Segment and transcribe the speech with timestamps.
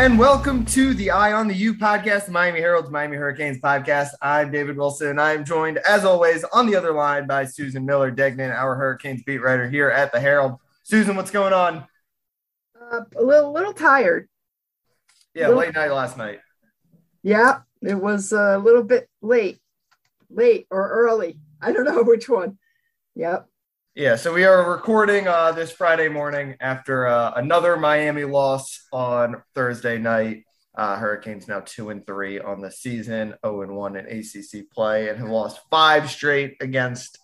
[0.00, 4.08] and welcome to the Eye on the U podcast, the Miami Herald's Miami Hurricanes podcast.
[4.22, 5.08] I'm David Wilson.
[5.08, 9.22] And I'm joined, as always, on the other line by Susan Miller Degnan, our Hurricanes
[9.24, 10.56] beat writer here at the Herald.
[10.84, 11.84] Susan, what's going on?
[12.80, 14.26] Uh, a little, little tired.
[15.34, 16.40] Yeah, Little- late night last night.
[17.22, 19.58] Yeah, it was a little bit late,
[20.30, 21.38] late or early.
[21.60, 22.56] I don't know which one.
[23.16, 23.49] Yep.
[23.96, 29.42] Yeah, so we are recording uh, this Friday morning after uh, another Miami loss on
[29.56, 30.44] Thursday night.
[30.76, 35.08] Uh, Hurricanes now two and three on the season, zero and one in ACC play,
[35.08, 37.18] and have lost five straight against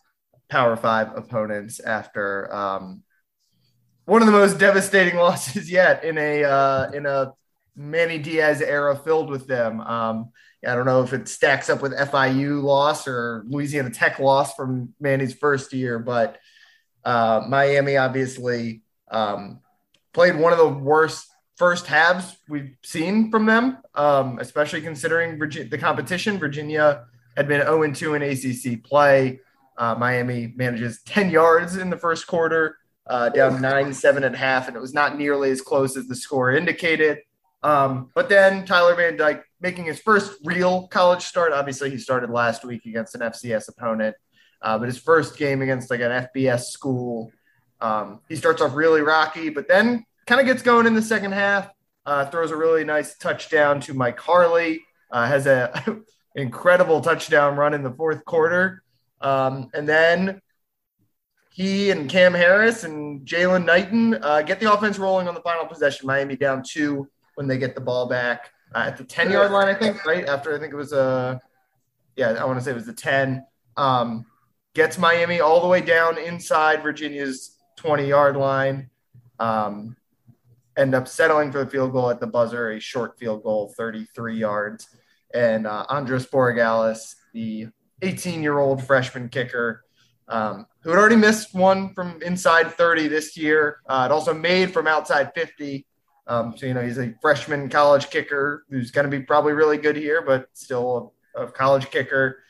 [0.50, 3.04] Power Five opponents after um,
[4.06, 7.32] one of the most devastating losses yet in a uh, in a
[7.76, 9.80] Manny Diaz era filled with them.
[9.80, 10.30] Um,
[10.66, 14.94] I don't know if it stacks up with FIU loss or Louisiana Tech loss from
[14.98, 16.38] Manny's first year, but
[17.06, 19.60] uh, Miami obviously um,
[20.12, 25.78] played one of the worst first halves we've seen from them, um, especially considering the
[25.78, 26.38] competition.
[26.38, 29.40] Virginia had been 0 2 in ACC play.
[29.78, 34.66] Uh, Miami manages 10 yards in the first quarter, uh, down 9 7 at half,
[34.66, 37.18] and it was not nearly as close as the score indicated.
[37.62, 41.52] Um, but then Tyler Van Dyke making his first real college start.
[41.52, 44.16] Obviously, he started last week against an FCS opponent,
[44.62, 47.30] uh, but his first game against like an FBS school,
[47.80, 51.32] um, he starts off really rocky, but then kind of gets going in the second
[51.32, 51.70] half.
[52.04, 54.80] Uh, throws a really nice touchdown to Mike Harley.
[55.10, 56.00] Uh, has a
[56.36, 58.82] incredible touchdown run in the fourth quarter,
[59.20, 60.40] um, and then
[61.50, 65.64] he and Cam Harris and Jalen Knighton uh, get the offense rolling on the final
[65.66, 66.06] possession.
[66.06, 69.68] Miami down two when they get the ball back uh, at the 10 yard line,
[69.68, 71.40] I think, right after I think it was a,
[72.14, 73.44] yeah, I want to say it was the 10.
[73.76, 74.26] Um,
[74.76, 78.90] gets Miami all the way down inside Virginia's 20 yard line.
[79.40, 79.96] Um,
[80.76, 84.36] end up settling for the field goal at the buzzer, a short field goal, 33
[84.36, 84.86] yards.
[85.32, 87.68] And uh, Andres Borregales, the
[88.02, 89.82] 18 year old freshman kicker,
[90.28, 93.78] um, who had already missed one from inside 30 this year.
[93.88, 95.86] Uh, also made from outside 50.
[96.26, 99.78] Um, so, you know, he's a freshman college kicker who's going to be probably really
[99.78, 102.40] good here, but still a, a college kicker.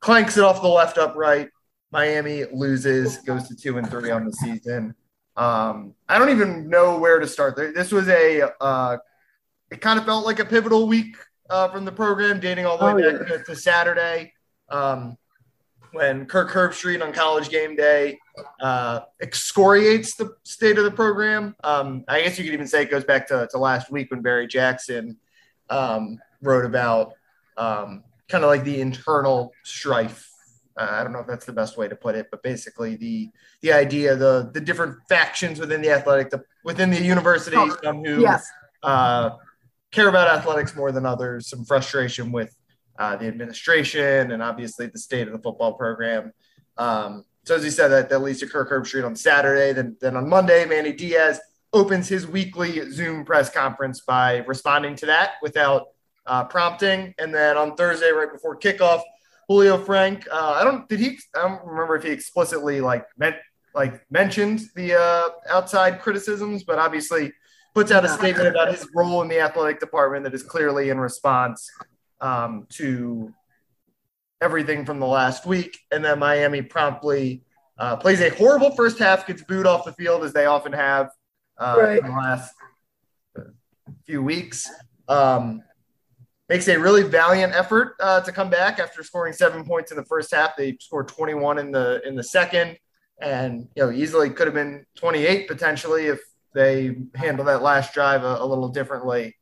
[0.00, 1.50] Clanks it off the left upright.
[1.94, 4.96] Miami loses, goes to two and three on the season.
[5.36, 7.54] Um, I don't even know where to start.
[7.56, 8.96] This was a, uh,
[9.70, 11.16] it kind of felt like a pivotal week
[11.48, 14.32] uh, from the program, dating all the way Oh, back to, to Saturday
[14.70, 15.16] um,
[15.92, 18.18] when Kirk Herbstreit on college game day
[18.60, 21.54] uh, excoriates the state of the program.
[21.62, 24.20] Um, I guess you could even say it goes back to, to last week when
[24.20, 25.16] Barry Jackson
[25.70, 27.12] um, wrote about
[27.56, 30.33] um, kind of like the internal strife.
[30.76, 33.30] Uh, I don't know if that's the best way to put it, but basically the
[33.60, 38.04] the idea, the the different factions within the athletic, the, within the university, Oh, some
[38.04, 38.48] who Yes.
[38.82, 39.30] uh,
[39.92, 42.54] care about athletics more than others, some frustration with
[42.98, 46.32] uh, the administration and obviously the state of the football program.
[46.76, 49.72] Um, so as you said, that, that leads to Kirk Herbstreit on Saturday.
[49.72, 51.40] Then, then on Monday, Manny Diaz
[51.72, 55.88] opens his weekly Zoom press conference by responding to that without
[56.26, 57.14] uh, prompting.
[57.18, 59.02] And then on Thursday, right before kickoff,
[59.48, 63.36] Julio Frenk, uh, I don't, did he, I don't remember if he explicitly like meant,
[63.74, 67.32] like mentioned the uh, outside criticisms, but obviously
[67.74, 70.98] puts out a statement about his role in the athletic department that is clearly in
[70.98, 71.68] response
[72.20, 73.34] um, to
[74.40, 75.76] everything from the last week.
[75.90, 77.42] And then Miami promptly
[77.78, 81.10] uh, plays a horrible first half, gets booed off the field as they often have
[81.58, 81.98] uh, Right.
[81.98, 82.54] in the last
[84.06, 84.70] few weeks.
[85.08, 85.62] Um,
[86.48, 90.04] makes a really valiant effort uh, to come back after scoring seven points in the
[90.04, 90.56] first half.
[90.56, 92.76] They scored 21 in the in the second,
[93.20, 96.20] and you know easily could have been 28 potentially if
[96.54, 99.36] they handle that last drive a, a little differently.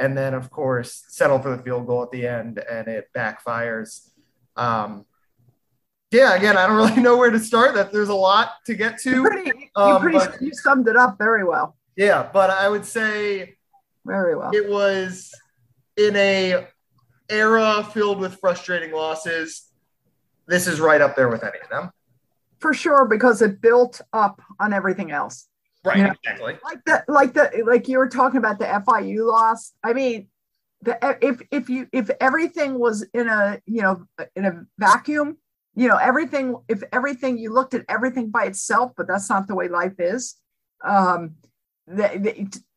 [0.00, 4.08] And then, of course, settle for the field goal at the end, and it backfires.
[4.56, 5.04] Um,
[6.10, 7.74] yeah, again, I don't really know where to start.
[7.74, 9.22] That there's a lot to get You to.
[9.22, 11.76] pretty, you, Um, pretty, but- you summed it up very well.
[11.94, 13.56] Yeah, but I would say
[14.06, 14.50] Very well.
[14.54, 15.30] it was
[15.96, 16.66] in a
[17.28, 19.70] era filled with frustrating losses.
[20.46, 21.90] This is right up there with any of them.
[22.60, 25.48] For sure, because it built up on everything else.
[25.84, 26.12] Right, Yeah.
[26.12, 26.58] exactly.
[26.62, 29.72] Like the like the like you were talking about the FIU loss.
[29.82, 30.28] I mean,
[30.82, 34.04] the if if you if everything was in a you know
[34.36, 35.38] in a vacuum,
[35.74, 39.56] you know everything if everything you looked at everything by itself, but that's not the
[39.56, 40.36] way life is.
[40.84, 41.34] Um,
[41.88, 42.08] the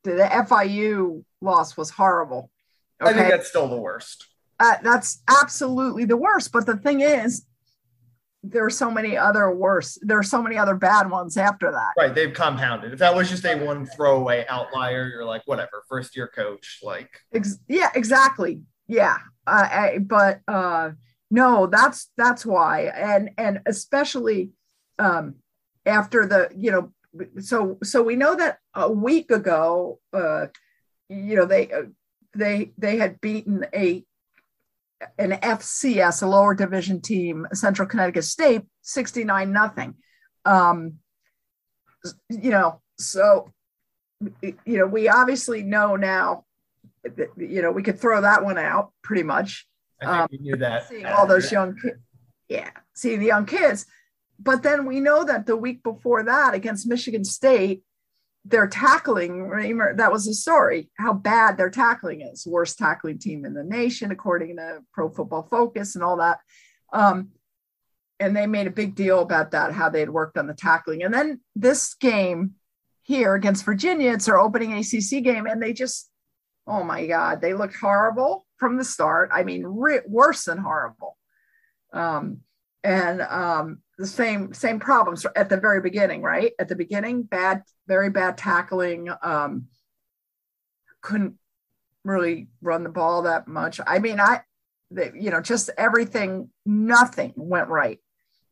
[0.04, 2.50] the, the FIU loss was horrible.
[3.02, 4.26] I think that's still the worst.
[4.60, 6.52] uh, that's absolutely the worst.
[6.52, 7.46] But the thing is,
[8.44, 9.98] there are so many other worse.
[10.02, 11.94] There are so many other bad ones after that.
[11.98, 12.94] Right, they've compounded.
[12.94, 17.10] If that was just a one throwaway outlier, you're like, whatever, first year coach, like.
[17.34, 18.62] Ex- yeah, exactly.
[18.88, 20.92] Yeah, uh, I, but uh,
[21.32, 24.52] no, that's that's why, and and especially
[25.00, 25.36] um,
[25.88, 26.92] after the you know,
[27.42, 30.48] so so we know that a week ago, uh,
[31.10, 31.84] you know, they uh,
[32.36, 34.04] they they had beaten a
[35.18, 39.96] an FCS, a lower division team, Central Connecticut State, 69 nothing.
[40.46, 40.96] Um,
[42.30, 43.52] you know, so,
[44.42, 46.46] you know, we obviously know now
[47.04, 49.68] that, you know, we could throw that one out pretty much.
[50.02, 50.88] I think um, we knew that.
[50.88, 52.00] Seeing all those young kids.
[52.48, 53.86] Yeah, seeing the young kids.
[54.40, 57.84] But then we know that the week before that against Michigan State,
[58.46, 59.50] their tackling,
[59.96, 62.46] that was the story, how bad their tackling is.
[62.46, 66.40] Worst tackling team in the nation, according to Pro Football Focus and all that.
[66.94, 67.30] Um,
[68.20, 71.04] and they made a big deal about that, how they had worked on the tackling.
[71.04, 72.54] And then this game
[73.02, 76.10] here against Virginia, it's their opening ACC game, and they just,
[76.68, 79.32] oh my God, they looked horrible from the start.
[79.34, 81.18] I mean, re- worse than horrible.
[81.92, 82.42] Um,
[82.84, 86.52] and um, the same same problems at the very beginning, right?
[86.60, 89.10] At the beginning, bad, very bad tackling.
[89.22, 89.68] Um,
[91.02, 91.36] couldn't
[92.04, 93.80] really run the ball that much.
[93.86, 94.42] I mean, I,
[94.92, 98.00] they, you know, just everything, nothing went right.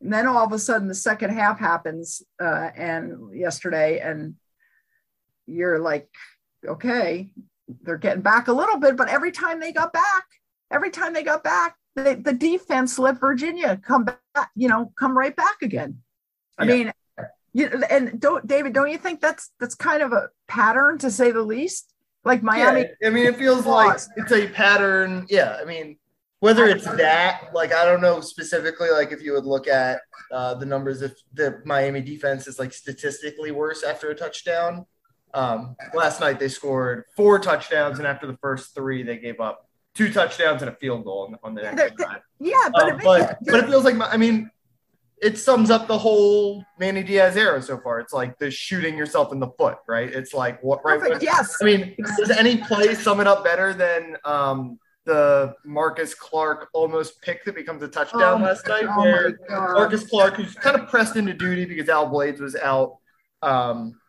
[0.00, 4.34] And then all of a sudden, the second half happens, uh, and yesterday, and
[5.46, 6.08] you're like,
[6.66, 7.30] okay,
[7.82, 10.24] they're getting back a little bit, but every time they got back,
[10.70, 15.16] every time they got back, the, the defense let Virginia come back, you know, come
[15.16, 15.98] right back again.
[16.58, 16.72] I yeah.
[16.72, 16.92] mean,
[17.52, 21.30] you, and don't David, don't you think that's that's kind of a pattern to say
[21.30, 21.92] the least?
[22.24, 22.86] Like Miami.
[23.00, 25.26] Yeah, I mean, it feels like it's a pattern.
[25.28, 25.98] Yeah, I mean,
[26.40, 30.00] whether it's that, like I don't know specifically, like if you would look at
[30.32, 34.86] uh, the numbers, if the Miami defense is like statistically worse after a touchdown.
[35.34, 39.68] Um, last night they scored four touchdowns, and after the first three, they gave up
[39.94, 42.20] two touchdowns and a field goal on, on the next drive.
[42.40, 44.50] Yeah, but, um, but, but it feels like I mean,
[45.22, 48.00] it sums up the whole Manny Diaz era so far.
[48.00, 50.12] It's like the shooting yourself in the foot, right?
[50.12, 51.00] It's like what right?
[51.00, 51.56] Perfect, yes.
[51.62, 57.22] I mean, does any play sum it up better than um, the Marcus Clark almost
[57.22, 60.88] pick that becomes a touchdown oh, last night, oh where Marcus Clark, who's kind of
[60.88, 62.98] pressed into duty because Al Blades was out.
[63.42, 64.00] Um,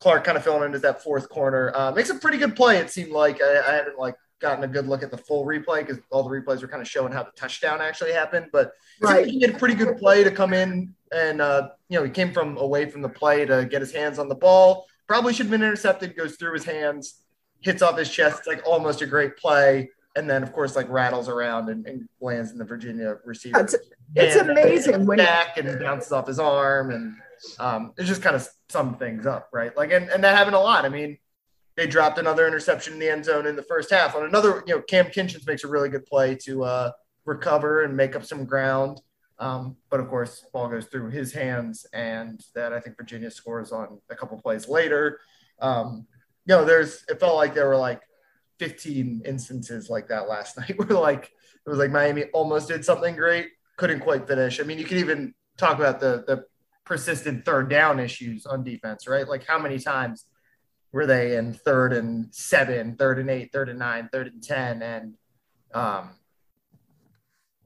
[0.00, 1.72] Clark kind of filling in as that fourth corner.
[1.74, 2.78] Uh, makes a pretty good play.
[2.78, 5.86] It seemed like I, I hadn't like gotten a good look at the full replay
[5.86, 8.46] because all the replays were kind of showing how the touchdown actually happened.
[8.52, 9.26] But right.
[9.26, 12.32] he did a pretty good play to come in and uh, you know he came
[12.32, 14.86] from away from the play to get his hands on the ball.
[15.06, 16.16] Probably should have been intercepted.
[16.16, 17.22] Goes through his hands,
[17.60, 18.40] hits off his chest.
[18.40, 19.90] It's like almost a great play.
[20.16, 23.60] And then, of course, like rattles around and, and lands in the Virginia receiver.
[23.60, 23.76] It's,
[24.16, 27.14] it's amazing when back and bounces off his arm, and
[27.60, 29.76] um, it just kind of sums things up, right?
[29.76, 30.84] Like, and, and that happened a lot.
[30.84, 31.18] I mean,
[31.78, 34.16] they dropped another interception in the end zone in the first half.
[34.16, 36.90] On another, you know, Cam Kinchens makes a really good play to uh,
[37.24, 39.00] recover and make up some ground.
[39.38, 43.70] Um, but of course, ball goes through his hands, and that I think Virginia scores
[43.70, 45.20] on a couple plays later.
[45.60, 46.08] Um,
[46.46, 48.02] you know, there's it felt like there were like
[48.58, 51.30] 15 instances like that last night where like
[51.64, 54.58] it was like Miami almost did something great, couldn't quite finish.
[54.58, 56.44] I mean, you could even talk about the the
[56.84, 59.28] persistent third down issues on defense, right?
[59.28, 60.24] Like how many times
[60.92, 64.82] were they in third and seven, third and eight, third and nine, third and 10,
[64.82, 65.14] and
[65.74, 66.10] um,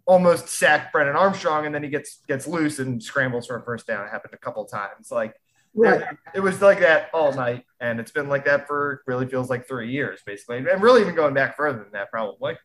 [0.07, 1.67] almost sacked Brennan Armstrong.
[1.67, 4.07] And then he gets, gets loose and scrambles for a first down.
[4.07, 5.11] It happened a couple times.
[5.11, 5.35] Like
[5.75, 6.05] right.
[6.35, 7.65] it, was like that all night.
[7.81, 10.59] And it's been like that for really feels like three years, basically.
[10.59, 12.59] And really even going back further than that, probably.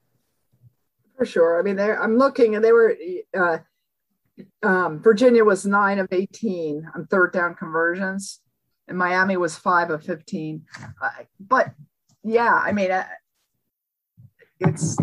[1.17, 1.59] For sure.
[1.59, 2.95] I mean, I'm looking and they were,
[3.37, 3.57] uh,
[4.63, 8.41] um, Virginia was nine of 18 on third down conversions
[8.87, 10.65] and Miami was five of 15.
[11.01, 11.73] Uh, but
[12.23, 13.05] yeah, I mean, uh,
[14.59, 14.97] it's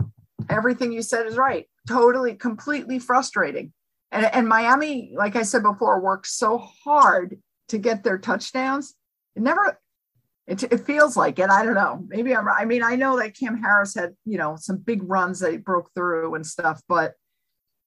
[0.48, 1.68] everything you said is right.
[1.86, 3.72] Totally, completely frustrating.
[4.10, 7.38] And, and Miami, like I said before, worked so hard
[7.68, 8.94] to get their touchdowns.
[9.36, 9.78] It never,
[10.46, 11.50] it, it feels like it.
[11.50, 12.04] I don't know.
[12.08, 15.40] Maybe I'm, I mean, I know that Cam Harris had, you know, some big runs
[15.40, 17.14] that he broke through and stuff, but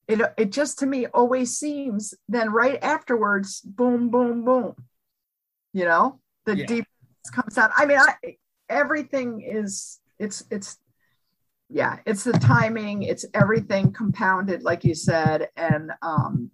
[0.07, 4.75] it, it just to me always seems then right afterwards, boom, boom, boom
[5.77, 6.65] you know the yeah.
[6.65, 10.77] defense comes out i mean I, everything is it's it's
[11.69, 16.49] yeah it's the timing it's everything compounded like you said and um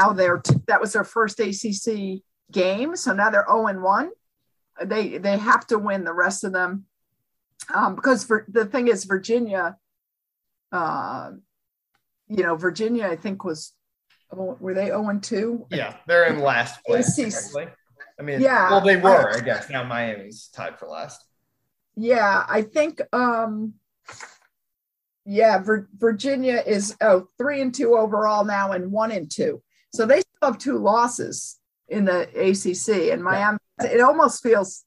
[0.00, 4.10] now they're t- that was their first acc game so now they're 0 and 1
[4.84, 6.86] they they have to win the rest of them
[7.74, 9.76] um because for the thing is virginia
[10.72, 11.32] uh
[12.28, 13.74] you know virginia i think was
[14.32, 15.68] Oh, were they 0 and 2?
[15.70, 17.16] Yeah, they're in last place.
[18.18, 18.70] I mean, Yeah.
[18.70, 19.68] well, they were, I guess.
[19.70, 21.22] Now Miami's tied for last.
[21.96, 23.74] Yeah, I think um
[25.24, 29.62] yeah, Vir- Virginia is oh three and two overall now and one and two.
[29.92, 31.58] So they still have two losses
[31.88, 34.84] in the ACC and Miami it almost feels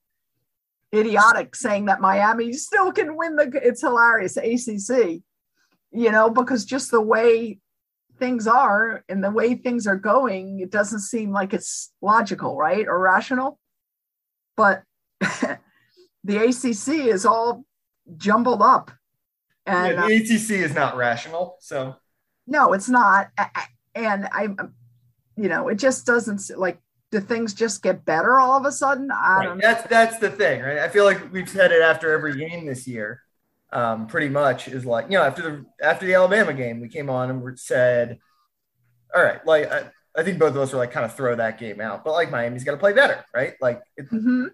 [0.94, 5.22] idiotic saying that Miami still can win the it's hilarious ACC.
[5.92, 7.60] You know, because just the way
[8.20, 12.88] things are and the way things are going, it doesn't seem like it's logical, right?
[12.88, 13.60] Or rational.
[14.56, 14.84] But
[16.24, 17.64] the ACC is all
[18.18, 18.92] jumbled up.
[19.66, 21.58] And yeah, uh, the ACC is not rational.
[21.60, 21.96] So,
[22.48, 23.30] no, it's not.
[23.96, 24.50] And I,
[25.36, 26.80] you know, it just doesn't like,
[27.12, 29.10] do things just get better all of a sudden?
[29.12, 30.78] I right, don't that's that's the thing, right?
[30.78, 33.24] I feel like we've said it after every game this year.
[33.72, 37.10] Um, pretty much is like you know after the after the Alabama game, we came
[37.10, 38.18] on and we said,
[39.16, 41.60] all right, like I, I think both of us were like kind of throw that
[41.60, 43.54] game out, but like Miami's got to play better, right?
[43.62, 44.48] Like it, Mhm.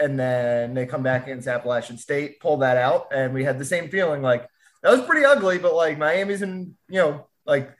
[0.00, 3.64] and then they come back against Appalachian State, pull that out, and we had the
[3.64, 4.46] same feeling like
[4.84, 7.72] that was pretty ugly, but like Miami's in, you know, like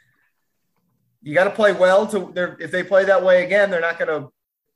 [1.23, 3.99] you got to play well to they're if they play that way again, they're not
[3.99, 4.29] going to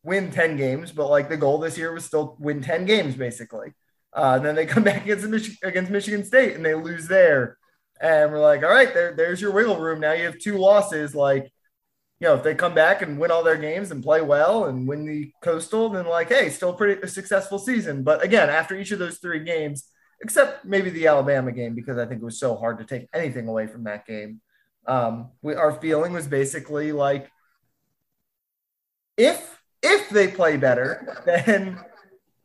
[0.04, 3.74] win 10 games, but like the goal this year was still win 10 games basically.
[4.12, 7.58] Uh, and then they come back against Mich- against Michigan State and they lose there.
[8.00, 10.00] And we're like, all right, there, there's your wiggle room.
[10.00, 11.14] Now you have two losses.
[11.14, 11.50] Like,
[12.20, 14.88] you know, if they come back and win all their games and play well and
[14.88, 18.02] win the coastal, then like, hey, still pretty successful season.
[18.02, 19.88] But again, after each of those three games,
[20.20, 23.48] except maybe the Alabama game, because I think it was so hard to take anything
[23.48, 24.40] away from that game.
[24.86, 27.30] Um, we, our feeling was basically like,
[29.16, 31.78] if if they play better, then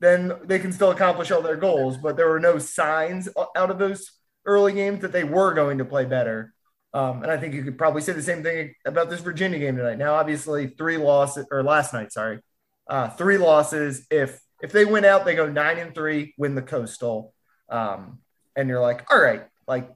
[0.03, 1.97] then they can still accomplish all their goals.
[1.97, 4.11] But there were no signs out of those
[4.45, 6.53] early games that they were going to play better.
[6.93, 9.77] Um, and I think you could probably say the same thing about this Virginia game
[9.77, 9.97] tonight.
[9.97, 12.39] Now, obviously, three losses or last night, sorry,
[12.87, 14.05] uh, three losses.
[14.11, 17.33] If if they win out, they go nine and three, win the coastal,
[17.69, 18.19] um,
[18.55, 19.89] and you're like, all right, like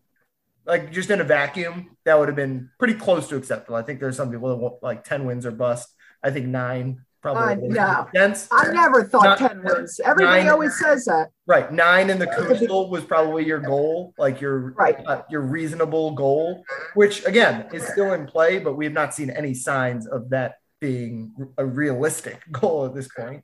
[0.65, 3.77] like just in a vacuum, that would have been pretty close to acceptable.
[3.77, 5.87] I think there's some people that want like ten wins or bust.
[6.23, 8.07] I think nine probably Uh, no.
[8.15, 8.47] sense.
[8.51, 9.99] I never thought Not- 10 wins.
[10.03, 11.29] Everybody nine- always says that.
[11.45, 14.97] Right, nine in the coastal was probably your goal, like your Right.
[15.05, 19.29] uh, your reasonable goal, which again is still in play, but we have not seen
[19.29, 23.43] any signs of that being a realistic goal at this point.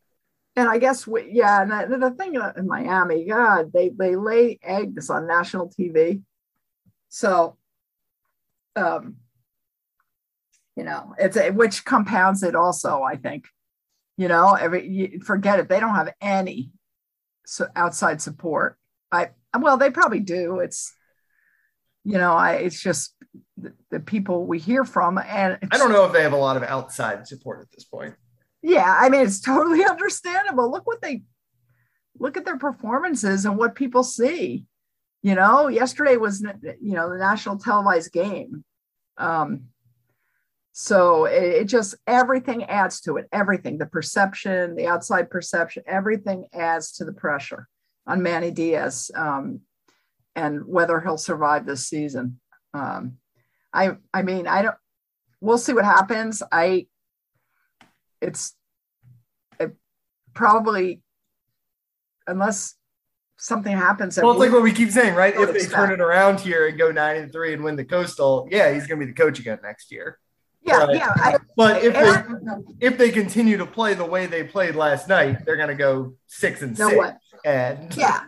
[0.56, 4.60] And I guess, we, yeah, and the, the thing in Miami, God, they, they lay
[4.62, 6.22] eggs on national TV.
[7.10, 7.58] So,
[8.76, 9.16] um,
[10.76, 13.46] you know, it's a, which compounds it also, I think.
[14.18, 15.70] You know, every you, forget it.
[15.70, 16.72] They don't have any
[17.46, 18.78] so outside support.
[19.12, 20.60] I well, they probably do.
[20.60, 20.94] It's
[22.04, 23.16] you know, I it's just
[23.58, 26.58] the, the people we hear from, and I don't know if they have a lot
[26.58, 28.16] of outside support at this point.
[28.62, 30.72] yeah, I mean, it's totally understandable.
[30.72, 31.24] Look what they
[32.20, 34.66] look at their performances and what people see.
[35.22, 36.42] You know, yesterday was
[36.82, 38.64] you know the national televised game.
[39.18, 39.66] Um,
[40.74, 43.28] so it, it just everything adds to it.
[43.32, 47.68] Everything, the perception, the outside perception, everything adds to the pressure
[48.08, 49.62] on Manny Diaz um,
[50.36, 52.40] and whether he'll survive this season.
[52.74, 53.18] Um,
[53.72, 54.76] I I mean, I don't.
[55.42, 56.42] We'll see what happens.
[56.52, 56.88] I
[58.20, 58.56] it's
[59.60, 59.76] it
[60.34, 61.04] probably
[62.26, 62.74] unless
[63.38, 64.18] something happens.
[64.18, 65.36] Well, it's like what we keep saying, right?
[65.36, 65.76] If they expect.
[65.76, 68.88] turn it around here and go nine and three and win the coastal, yeah, he's
[68.88, 70.18] going to be the coach again next year.
[70.64, 70.96] Yeah, right.
[70.96, 71.14] yeah.
[71.16, 72.24] I, But if they I-
[72.80, 76.16] if they continue to play the way they played last night, they're going to go
[76.28, 76.98] six and know six.
[76.98, 77.18] what?
[77.46, 78.24] And Yeah.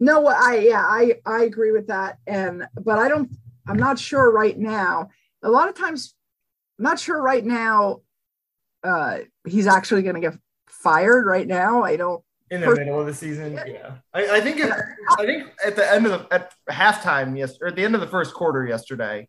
[0.00, 2.18] No, what I yeah, I I agree with that.
[2.26, 3.30] And but I don't
[3.68, 5.10] I'm not sure right now.
[5.42, 6.14] A lot of times
[6.78, 8.00] I'm not sure right now
[8.82, 10.34] uh he's actually gonna get
[10.68, 11.84] fired right now.
[11.84, 13.54] I don't in the middle of the season.
[13.66, 14.70] Yeah, I, I think it,
[15.18, 18.00] I think at the end of the at halftime, yes, or at the end of
[18.00, 19.28] the first quarter yesterday,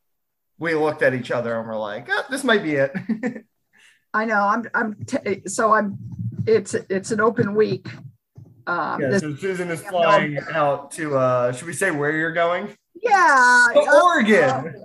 [0.60, 2.94] we looked at each other and we're like, oh, "This might be it."
[4.14, 5.98] I know I'm I'm t- so I'm
[6.46, 7.88] it's it's an open week.
[8.68, 11.18] Um yeah, this, so Susan is flying out to.
[11.18, 12.70] uh Should we say where you're going?
[13.02, 14.76] yeah To uh, Oregon.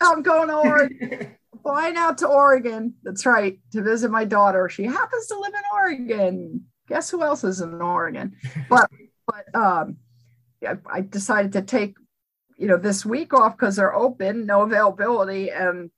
[0.00, 1.36] I'm going to Oregon.
[1.62, 2.94] flying out to Oregon.
[3.04, 4.68] That's right, to visit my daughter.
[4.68, 6.64] She happens to live in Oregon.
[6.88, 8.34] Guess who else is in Oregon?
[8.68, 8.90] But
[9.26, 9.96] but um,
[10.66, 11.94] I, I decided to take
[12.62, 15.90] you know this week off because they're open, no availability, and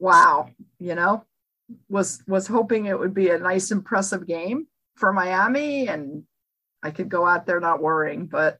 [0.00, 0.50] wow,
[0.80, 1.24] you know,
[1.88, 6.24] was was hoping it would be a nice, impressive game for Miami, and
[6.82, 8.58] I could go out there not worrying, but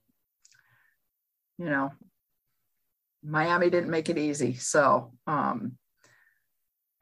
[1.58, 1.90] you know,
[3.24, 4.54] Miami didn't make it easy.
[4.54, 5.72] So, um,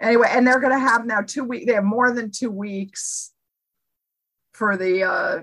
[0.00, 1.66] anyway, and they're going to have now two weeks.
[1.66, 3.34] They have more than two weeks
[4.54, 5.40] for the uh,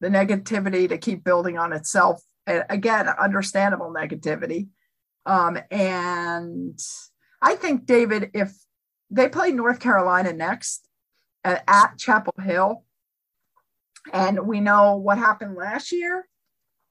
[0.00, 2.22] the negativity to keep building on itself.
[2.48, 4.68] And again, understandable negativity.
[5.26, 6.78] Um, and
[7.42, 8.52] I think David, if
[9.10, 10.88] they play North Carolina next
[11.44, 12.84] at, at Chapel Hill,
[14.12, 16.26] and we know what happened last year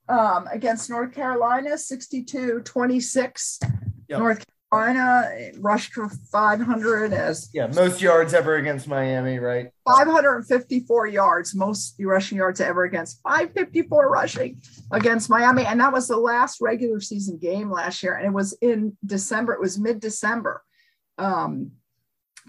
[0.07, 3.59] um, against North Carolina, 62 26.
[4.09, 4.19] Yep.
[4.19, 9.71] North Carolina rushed for 500 as yeah most yards ever against Miami, right?
[9.85, 16.17] 554 yards, most rushing yards ever against 554 rushing against Miami, and that was the
[16.17, 19.53] last regular season game last year, and it was in December.
[19.53, 20.63] It was mid December.
[21.17, 21.71] Um,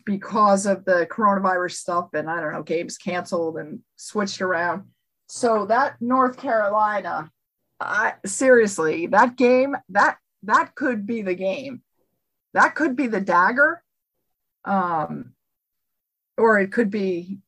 [0.05, 4.85] because of the coronavirus stuff and I don't know, games canceled and switched around.
[5.29, 7.31] So that North Carolina,
[7.79, 11.83] I seriously, that game, that that could be the game
[12.55, 13.83] that could be the dagger
[14.65, 15.33] um,
[16.37, 17.39] or it could be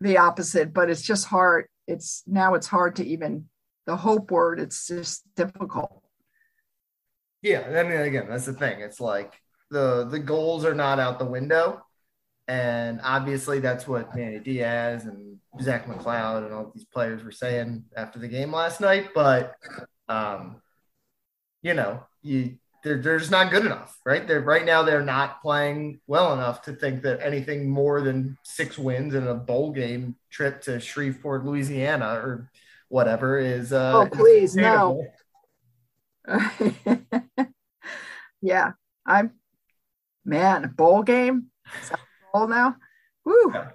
[0.00, 1.66] the opposite but it's just hard.
[1.86, 3.46] It's now it's hard to even
[3.86, 6.02] the hope word it's just difficult.
[7.40, 8.80] Yeah i mean again that's the thing.
[8.80, 11.82] It's like the the goals are not out the window.
[12.46, 17.84] And obviously that's what Manny Diaz and Zach McCloud and all these players were saying
[17.94, 19.10] after the game last night.
[19.14, 19.54] But
[20.08, 20.62] um,
[21.62, 22.56] you know, you
[22.88, 24.26] they're, they're just not good enough, right?
[24.26, 28.78] They're right now they're not playing well enough to think that anything more than six
[28.78, 32.50] wins in a bowl game trip to Shreveport, Louisiana, or
[32.88, 33.72] whatever is.
[33.72, 35.04] Uh, oh please no.
[38.40, 38.72] yeah,
[39.04, 39.32] I'm
[40.24, 41.46] man bowl game.
[42.32, 42.76] Bowl now.
[43.24, 43.52] Woo.
[43.52, 43.70] Yeah.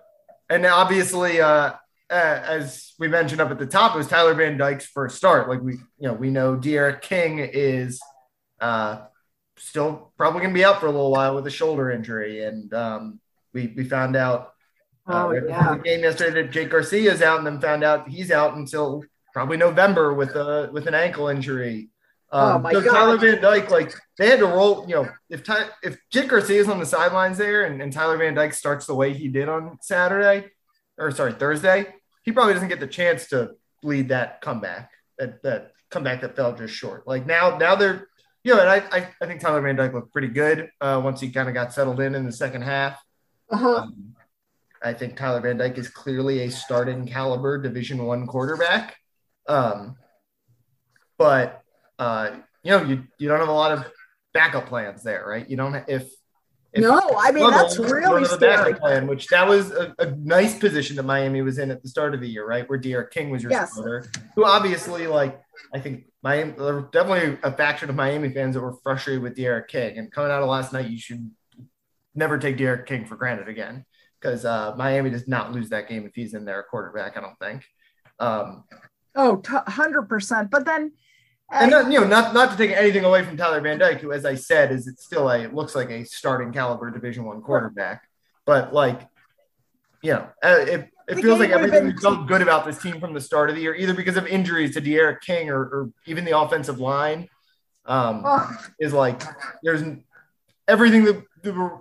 [0.49, 1.73] And obviously, uh,
[2.09, 5.49] as we mentioned up at the top, it was Tyler Van Dyke's first start.
[5.49, 7.99] Like we, you know, we know D'Eriq King is
[8.63, 9.01] uh,
[9.57, 12.43] still probably going to be out for a little while with a shoulder injury.
[12.43, 13.19] And um,
[13.53, 14.53] we, we found out
[15.07, 15.75] uh, oh, yeah.
[15.75, 19.03] the game yesterday that Jake Garcia is out, and then found out he's out until
[19.33, 21.89] probably November with a with an ankle injury.
[22.31, 22.91] Um, oh my so God.
[22.93, 24.87] Tyler Van Dyke, like they had to roll.
[24.87, 28.17] You know, if Ty, if Jake Garcia is on the sidelines there, and, and Tyler
[28.17, 30.47] Van Dyke starts the way he did on Saturday,
[30.97, 33.51] or sorry Thursday, he probably doesn't get the chance to
[33.83, 34.89] lead that comeback.
[35.19, 37.05] That that comeback that fell just short.
[37.05, 38.07] Like now, now they're
[38.43, 41.31] yeah, and I, I, I think Tyler Van Dyke looked pretty good uh, once he
[41.31, 43.01] kind of got settled in in the second half.
[43.49, 43.75] Uh-huh.
[43.75, 44.15] Um,
[44.81, 48.97] I think Tyler Van Dyke is clearly a starting caliber Division One quarterback.
[49.47, 49.95] Um,
[51.17, 51.61] but
[51.97, 52.31] uh,
[52.63, 53.85] you know, you you don't have a lot of
[54.33, 55.49] backup plans there, right?
[55.49, 56.09] You don't if
[56.75, 58.73] no, I mean that's really scary.
[58.73, 62.13] Plan, which that was a, a, nice position that Miami was in at the start
[62.13, 62.67] of the year, right?
[62.67, 63.73] Where D'Eriq King was your yes.
[63.73, 65.39] starter, who obviously, like,
[65.73, 69.35] I think Miami, there were definitely a faction of Miami fans that were frustrated with
[69.35, 69.97] D'Eriq King.
[69.97, 71.29] And coming out of last night, you should
[72.15, 73.85] never take D'Eriq King for granted again
[74.19, 77.17] because uh, Miami does not lose that game if he's in there quarterback.
[77.17, 77.65] I don't think.
[78.19, 78.63] Um,
[79.15, 80.49] oh, hundred percent.
[80.49, 80.93] But then
[81.53, 84.11] and not, you know, not not to take anything away from Tyler Van Dyke, who,
[84.11, 88.07] as I said, is it still a looks like a starting caliber Division One quarterback.
[88.45, 89.07] But like,
[90.01, 93.13] you know, uh, it, it feels like everything we felt good about this team from
[93.13, 96.25] the start of the year, either because of injuries to D'Eriq King or, or even
[96.25, 97.29] the offensive line,
[97.85, 98.57] um, oh.
[98.79, 99.21] is like
[99.61, 99.83] there's
[100.67, 101.23] everything that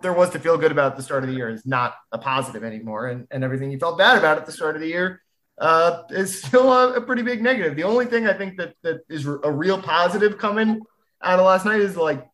[0.02, 2.18] there was to feel good about at the start of the year is not a
[2.18, 5.22] positive anymore, and, and everything you felt bad about at the start of the year
[5.59, 7.77] uh, is still a, a, pretty big negative.
[7.77, 10.81] The only thing I think that that is a real positive coming
[11.23, 12.27] out of last night is like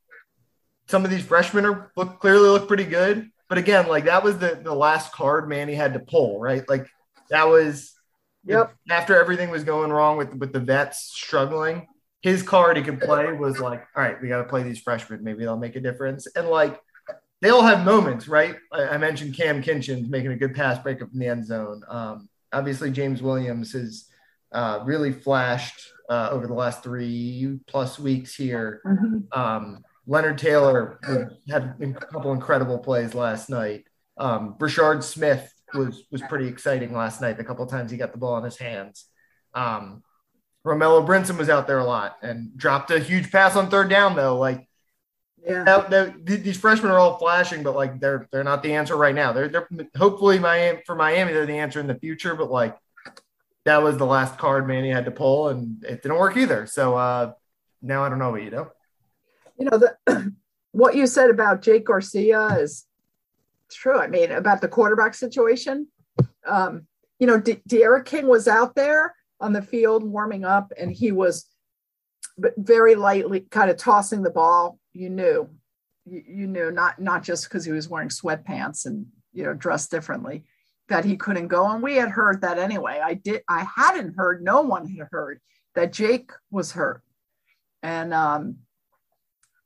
[0.88, 3.28] some of these freshmen are look clearly look pretty good.
[3.48, 6.66] But again, like that was the the last card Manny had to pull, right?
[6.68, 6.86] Like
[7.30, 7.94] that was
[8.44, 8.74] yep.
[8.88, 11.86] after everything was going wrong with with the vets struggling.
[12.20, 15.22] His card he could play was like, all right, we got to play these freshmen.
[15.22, 16.26] Maybe they'll make a difference.
[16.34, 16.80] And like
[17.40, 18.56] they all have moments, right?
[18.72, 21.82] I, I mentioned Cam Kinchens making a good pass breakup in the end zone.
[21.88, 24.06] Um, obviously James Williams has
[24.52, 28.80] uh, really flashed uh, over the last three plus weeks here.
[28.86, 29.38] Mm-hmm.
[29.38, 30.98] Um, Leonard Taylor
[31.50, 33.84] had a couple incredible plays last night.
[34.16, 34.56] Um,
[35.00, 37.36] Smith was was pretty exciting last night.
[37.36, 39.04] The couple of times he got the ball in his hands.
[39.54, 40.02] Um,
[40.66, 44.16] Romello Brinson was out there a lot and dropped a huge pass on third down
[44.16, 44.38] though.
[44.38, 44.67] Like
[45.46, 45.64] yeah.
[45.90, 49.32] Now, these freshmen are all flashing, but like they're they're not the answer right now.
[49.32, 52.76] They're they're hopefully Miami for Miami they're the answer in the future, but like
[53.64, 56.66] that was the last card Manny had to pull, and it didn't work either.
[56.66, 57.32] So uh,
[57.82, 58.66] now I don't know what you do.
[59.58, 60.32] You know the
[60.72, 62.86] what you said about Jake Garcia is
[63.70, 63.98] true.
[63.98, 65.88] I mean about the quarterback situation.
[66.46, 66.86] Um,
[67.18, 71.12] you know, D- D'Eriq King was out there on the field warming up, and he
[71.12, 71.46] was
[72.56, 75.48] very lightly kind of tossing the ball you knew
[76.04, 79.90] you, you knew not not just because he was wearing sweatpants and you know dressed
[79.90, 80.44] differently
[80.88, 81.70] that he couldn't go.
[81.70, 83.00] And we had heard that anyway.
[83.02, 85.40] I did i hadn't heard no one had heard
[85.74, 87.02] that jake was hurt.
[87.82, 88.56] And um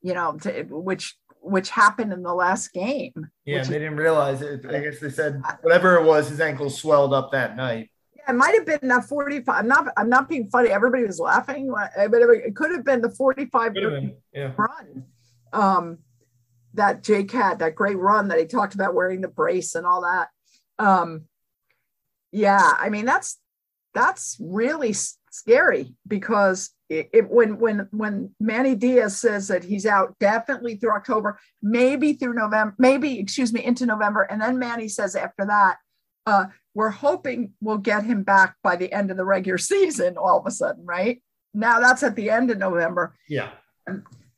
[0.02, 3.12] you know to, which which happened in the last game
[3.44, 4.64] yeah they didn't realize it.
[4.68, 7.90] I guess they said whatever it was his ankle swelled up that night.
[8.16, 10.70] Yeah, it might have been that 45 i'm not i'm not being funny.
[10.70, 14.52] Everybody was laughing but it could have been the 45 been, yeah.
[15.52, 15.98] Um
[16.74, 20.02] that jake had that great run that he talked about wearing the brace and all
[20.02, 20.28] that.
[20.78, 21.24] Um
[22.34, 23.38] yeah i mean that's
[23.94, 24.94] that's really
[25.30, 30.92] scary because it, it, when when when manny diaz says that he's out definitely through
[30.92, 35.76] october maybe through november maybe excuse me into november and then manny says after that
[36.26, 40.38] uh we're hoping we'll get him back by the end of the regular season all
[40.38, 41.22] of a sudden right?
[41.54, 43.14] Now that's at the end of november.
[43.28, 43.50] Yeah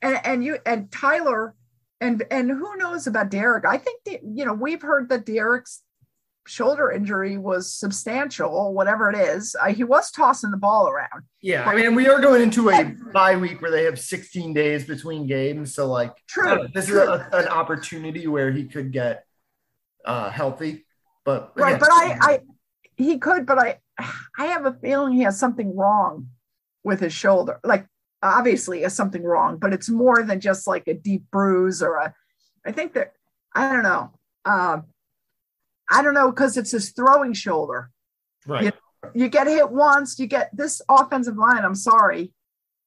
[0.05, 1.55] and and, you and tyler
[2.01, 5.83] and and who knows about D'Eriq i think that, you know we've heard that D'Eriq's
[6.47, 9.57] shoulder injury was substantial, whatever it is.
[9.61, 11.23] Uh, he was tossing the ball around.
[11.41, 14.85] Yeah, I mean, we are going into a bye week where they have 16 days
[14.85, 16.67] between games, so like, true.
[16.75, 17.03] this true.
[17.03, 19.25] is a, an opportunity where he could get
[20.05, 20.87] uh, healthy,
[21.25, 21.77] but right.
[21.77, 22.41] Again, but I, I,
[22.97, 23.79] he could, but I,
[24.39, 26.29] I have a feeling he has something wrong
[26.83, 27.61] with his shoulder.
[27.65, 27.87] Like,
[28.25, 32.15] obviously, is something wrong, but it's more than just like a deep bruise or a.
[32.67, 33.13] I think that
[33.55, 34.13] I don't know.
[34.45, 34.85] Um,
[35.91, 37.91] I don't know because it's his throwing shoulder.
[38.47, 38.65] Right.
[38.65, 38.73] You,
[39.15, 41.65] you, get hit once, you get this offensive line.
[41.65, 42.33] I'm sorry.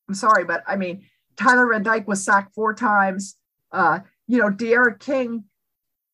[0.08, 3.36] I'm sorry, but I mean, Tyler Van Dyke was sacked four times.
[3.72, 5.46] Uh, you know, D'Eriq King,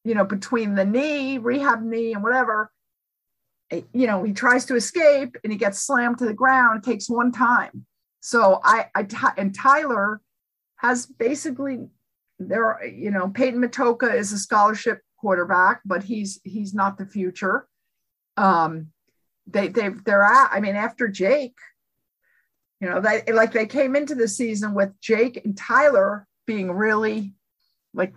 [0.03, 2.71] you know, between the knee, rehab knee, and whatever,
[3.71, 6.83] eh, you know, he tries to escape and he gets slammed to the ground.
[6.83, 7.85] It takes one time.
[8.25, 9.05] So I, I
[9.37, 10.21] and Tyler
[10.77, 11.89] has basically
[12.39, 12.79] there.
[12.85, 17.67] You know, Peyton Matocha is a scholarship quarterback, but he's he's not the future.
[18.37, 18.91] Um,
[19.45, 20.51] they they they're at.
[20.53, 21.57] I mean, after Jake,
[22.79, 27.33] you know, they like they came into the season with Jake and Tyler being really
[27.93, 28.13] like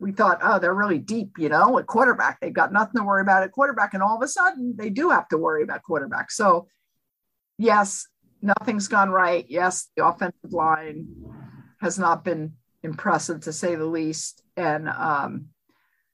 [0.00, 2.40] we thought, oh, they're really deep, you know, at quarterback.
[2.40, 5.10] They've got nothing to worry about at quarterback, and all of a sudden they do
[5.10, 6.32] have to worry about quarterback.
[6.32, 6.66] So,
[7.56, 8.08] yes,
[8.44, 9.44] nothing's gone right.
[9.48, 11.06] Yes, the offensive line
[11.80, 12.52] has not been
[12.82, 15.46] impressive to say the least, and um,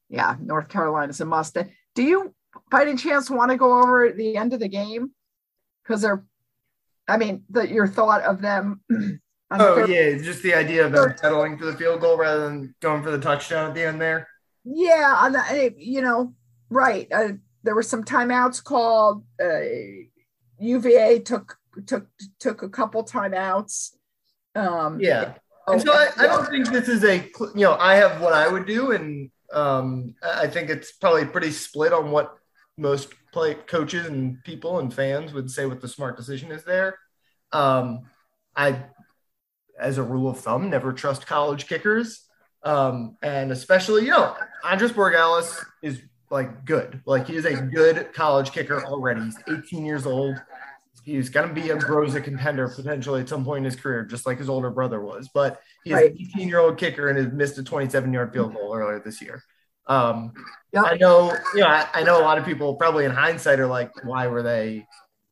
[0.08, 1.56] yeah, North Carolina is a must.
[1.94, 2.34] Do you,
[2.70, 5.10] by any chance, want to go over the end of the game?
[5.82, 6.24] Because they're,
[7.08, 8.80] I mean, the, your thought of them.
[9.50, 13.02] oh yeah, just the idea of them settling for the field goal rather than going
[13.02, 14.28] for the touchdown at the end there.
[14.64, 16.34] Yeah, on the, you know,
[16.68, 17.08] right.
[17.12, 17.32] Uh,
[17.64, 19.24] there were some timeouts called.
[19.42, 19.60] Uh,
[20.60, 23.90] UVA took took took a couple timeouts.
[24.54, 25.34] Um, yeah.
[25.66, 27.16] And so I, I don't think this is a
[27.54, 31.50] you know I have what I would do and um, I think it's probably pretty
[31.50, 32.36] split on what
[32.76, 36.98] most play coaches and people and fans would say what the smart decision is there.
[37.52, 38.02] Um,
[38.56, 38.84] I,
[39.78, 42.26] as a rule of thumb, never trust college kickers.
[42.62, 47.00] Um, and especially, you know, Andres Borregales is like good.
[47.06, 49.24] Like he is a good college kicker already.
[49.24, 50.40] He's 18 years old.
[51.04, 54.26] He's going to be a Groza contender potentially at some point in his career, just
[54.26, 55.28] like his older brother was.
[55.32, 56.10] But he's right.
[56.10, 59.20] an 18 year old kicker and has missed a 27 yard field goal earlier this
[59.22, 59.42] year.
[59.86, 60.32] Um,
[60.72, 60.84] yep.
[60.86, 63.66] I know, you know, I, I, know a lot of people probably in hindsight are
[63.66, 64.86] like, why were they,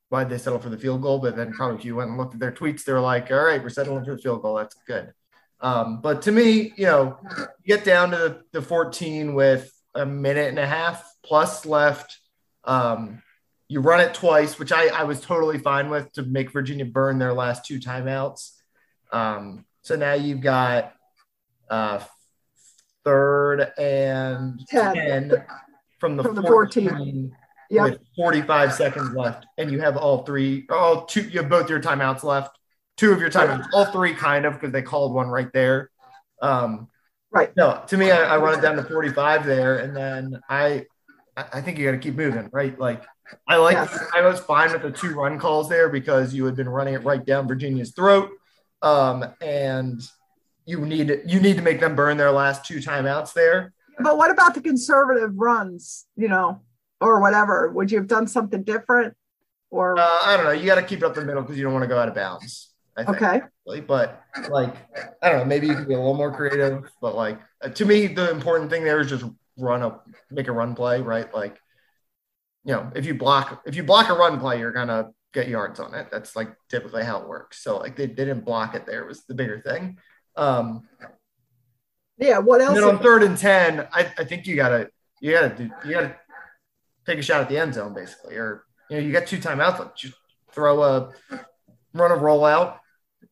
[0.09, 1.21] why did they settle for the field goal?
[1.21, 3.63] But then probably if you went and looked at their tweets, they're like, all right,
[3.63, 4.57] we're settling for the field goal.
[4.57, 5.13] That's good.
[5.61, 7.19] Um, but to me, you know,
[7.63, 12.19] you get down to the, the 14 with a minute and a half plus left.
[12.65, 13.23] Um,
[13.69, 17.19] you run it twice, which I, I was totally fine with to make Virginia burn
[17.19, 18.53] their last two timeouts.
[19.13, 20.95] Um, so now you've got
[21.71, 22.01] uh,
[23.05, 25.45] third and 10, 10
[25.99, 27.37] from the, from the 14, 14
[27.71, 27.85] yep.
[27.85, 29.47] with 45 seconds left.
[29.59, 32.59] And you have all three, all two, you have both your timeouts left,
[32.97, 35.91] two of your timeouts, all three kind of, because they called one right there.
[36.41, 36.89] Um,
[37.31, 37.55] right.
[37.57, 39.79] No, to me, I, I run it down to 45 there.
[39.79, 40.87] And then I,
[41.37, 42.79] I think you got to keep moving, right?
[42.79, 43.05] Like,
[43.47, 43.99] I like, yes.
[44.15, 47.05] I was fine with the two run calls there because you had been running it
[47.05, 48.31] right down Virginia's throat.
[48.83, 50.01] Um, and
[50.65, 53.73] you need you need to make them burn their last two timeouts there.
[53.99, 56.07] But what about the conservative runs?
[56.17, 56.61] You know,
[57.01, 57.71] or whatever.
[57.73, 59.17] Would you have done something different?
[59.71, 60.53] Or uh, I don't know.
[60.53, 62.09] You got to keep it up the middle because you don't want to go out
[62.09, 62.73] of bounds.
[62.97, 63.41] Think, okay.
[63.87, 64.75] But like,
[65.23, 65.45] I don't know.
[65.45, 66.91] Maybe you can be a little more creative.
[67.01, 69.25] But like, uh, to me, the important thing there is just
[69.57, 71.33] run up, make a run play, right?
[71.35, 71.59] Like,
[72.69, 75.81] you know, if you block if you block a run play, you're gonna get yards
[75.81, 76.09] on it.
[76.13, 77.63] That's like typically how it works.
[77.63, 79.97] So like they, they didn't block it there was the bigger thing.
[80.37, 80.87] Um,
[82.19, 82.39] Yeah.
[82.41, 82.77] What else?
[82.77, 84.91] And then on third and ten, I, I think you gotta
[85.23, 86.15] you gotta do you gotta
[87.07, 89.79] take a shot at the end zone basically, or you know you got two timeouts.
[89.79, 90.15] Like just
[90.53, 91.13] throw a
[91.95, 92.81] run a rollout,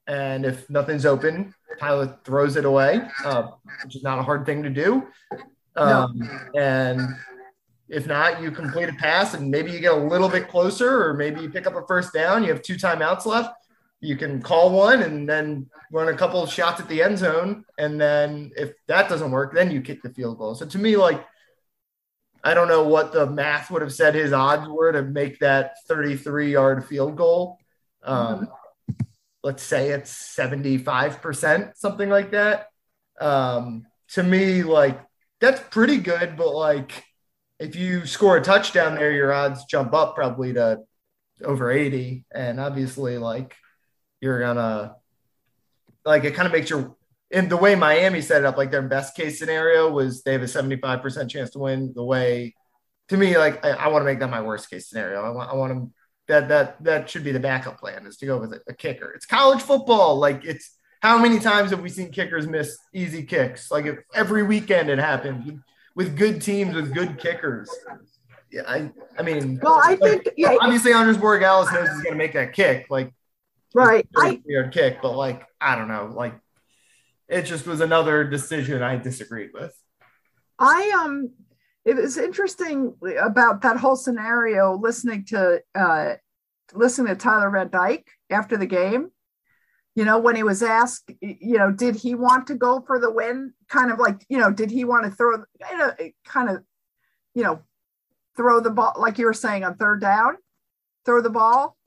[0.06, 3.48] and if nothing's open, Pilot throws it away, uh,
[3.84, 5.06] which is not a hard thing to do.
[5.76, 6.22] Um,
[6.54, 6.58] no.
[6.58, 7.00] And
[7.88, 11.14] if not, you complete a pass and maybe you get a little bit closer, or
[11.14, 12.42] maybe you pick up a first down.
[12.42, 13.54] You have two timeouts left.
[14.00, 17.64] You can call one and then run a couple of shots at the end zone.
[17.78, 20.54] And then if that doesn't work, then you kick the field goal.
[20.54, 21.24] So to me, like,
[22.44, 25.76] I don't know what the math would have said his odds were to make that
[25.88, 27.58] 33 yard field goal.
[28.02, 28.48] Um,
[29.42, 32.68] let's say it's 75%, something like that.
[33.20, 35.00] Um, to me, like,
[35.40, 37.05] that's pretty good, but like,
[37.58, 40.80] if you score a touchdown there, your odds jump up probably to
[41.44, 42.24] over 80.
[42.34, 43.54] And obviously, like,
[44.20, 44.96] you're gonna,
[46.04, 46.96] like, it kind of makes your,
[47.30, 50.42] in the way Miami set it up, like, their best case scenario was they have
[50.42, 51.92] a 75% chance to win.
[51.94, 52.54] The way,
[53.08, 55.22] to me, like, I, I want to make that my worst case scenario.
[55.22, 55.90] I want, I want to,
[56.28, 59.12] that, that, that should be the backup plan is to go with a, a kicker.
[59.12, 60.18] It's college football.
[60.18, 63.70] Like, it's, how many times have we seen kickers miss easy kicks?
[63.70, 65.60] Like, if, every weekend it happens
[65.96, 67.68] with good teams with good kickers.
[68.52, 72.18] Yeah, I, I mean, well, I think yeah, obviously Anders Borregales knows he's going to
[72.18, 73.12] make that kick, like
[73.74, 76.34] right, I weird kick, but like I don't know, like
[77.28, 79.76] it just was another decision I disagreed with.
[80.58, 81.32] I um,
[81.84, 84.76] it was interesting about that whole scenario.
[84.76, 86.14] Listening to uh,
[86.72, 89.10] listening to Tyler Van Dyke after the game,
[89.96, 93.10] you know, when he was asked, you know, did he want to go for the
[93.10, 93.54] win?
[93.68, 95.38] Kind of like, you know, did he want to throw,
[95.70, 95.92] you know,
[96.26, 96.62] kind of,
[97.34, 97.62] you know,
[98.36, 100.36] throw the ball, like you were saying on third down,
[101.06, 101.78] throw the ball?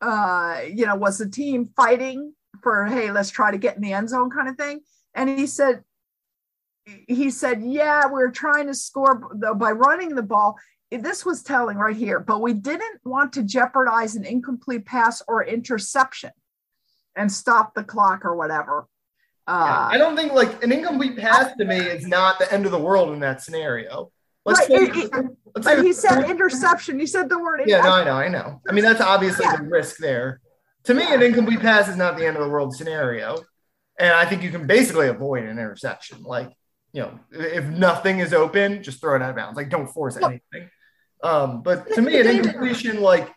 [0.00, 3.92] Uh, you know, was the team fighting for, hey, let's try to get in the
[3.92, 4.80] end zone kind of thing?
[5.14, 5.82] And he said,
[7.06, 9.16] he said, yeah, we we're trying to score
[9.56, 10.56] by running the ball.
[10.90, 15.44] This was telling right here, but we didn't want to jeopardize an incomplete pass or
[15.44, 16.30] interception
[17.18, 18.86] and stop the clock or whatever.
[19.46, 22.66] Uh, yeah, I don't think like an incomplete pass to me is not the end
[22.66, 24.10] of the world in that scenario.
[24.44, 26.98] Let's right, say, it, let's say he said interception.
[26.98, 27.62] He said the word.
[27.66, 28.60] Yeah, no, I know, I know.
[28.68, 29.56] I mean, that's obviously yeah.
[29.56, 30.40] the risk there.
[30.84, 31.14] To me, yeah.
[31.14, 33.42] an incomplete pass is not the end of the world scenario,
[33.98, 36.22] and I think you can basically avoid an interception.
[36.22, 36.52] Like,
[36.92, 39.56] you know, if nothing is open, just throw it out of bounds.
[39.56, 40.70] Like, don't force anything.
[41.22, 43.34] Um, but to me, an incompletion, like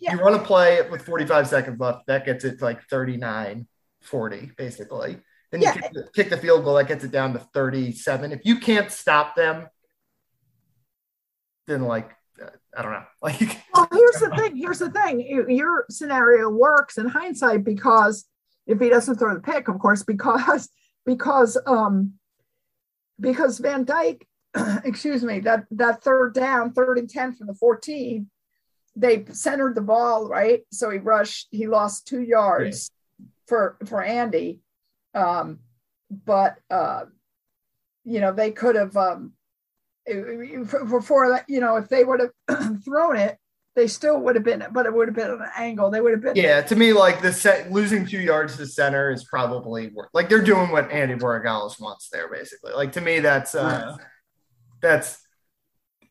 [0.00, 0.14] yeah.
[0.14, 3.66] You run a play with 45 seconds left, that gets it to like 39,
[4.02, 5.18] 40, basically.
[5.50, 8.32] Then you kick, the, kick the field goal, that gets it down to 37.
[8.32, 9.68] If you can't stop them,
[11.66, 12.10] then like
[12.42, 13.04] uh, I don't know.
[13.22, 14.56] Like, well, here's the thing.
[14.56, 15.20] Here's the thing.
[15.50, 18.24] Your scenario works in hindsight because
[18.66, 20.68] if he doesn't throw the pick, of course, because
[21.04, 22.14] because um
[23.18, 24.26] because Van Dyke,
[24.84, 28.30] excuse me, that that third down, third and ten from the 14
[28.96, 31.48] they centered the ball right, so he rushed.
[31.50, 33.26] He lost two yards yeah.
[33.46, 34.60] for for Andy,
[35.14, 35.60] um,
[36.10, 37.04] but uh,
[38.04, 39.32] you know they could have um,
[40.06, 41.44] before that.
[41.48, 43.38] You know, if they would have thrown it,
[43.76, 45.90] they still would have been, but it would have been an angle.
[45.90, 46.36] They would have been.
[46.36, 50.10] Yeah, to me, like the set losing two yards to center is probably worth.
[50.12, 52.72] Like they're doing what Andy Borregales wants there, basically.
[52.72, 53.96] Like to me, that's uh,
[54.82, 55.18] that's.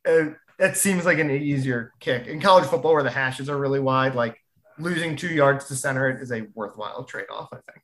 [0.07, 2.27] Uh, that seems like an easier kick.
[2.27, 4.37] In college football, where the hashes are really wide, like
[4.77, 7.83] losing two yards to center it is a worthwhile trade off, I think.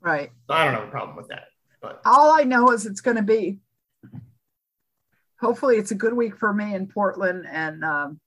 [0.00, 0.30] Right.
[0.48, 1.44] I don't have a problem with that.
[1.82, 3.58] But all I know is it's going to be.
[5.40, 8.20] Hopefully, it's a good week for me in Portland, and um,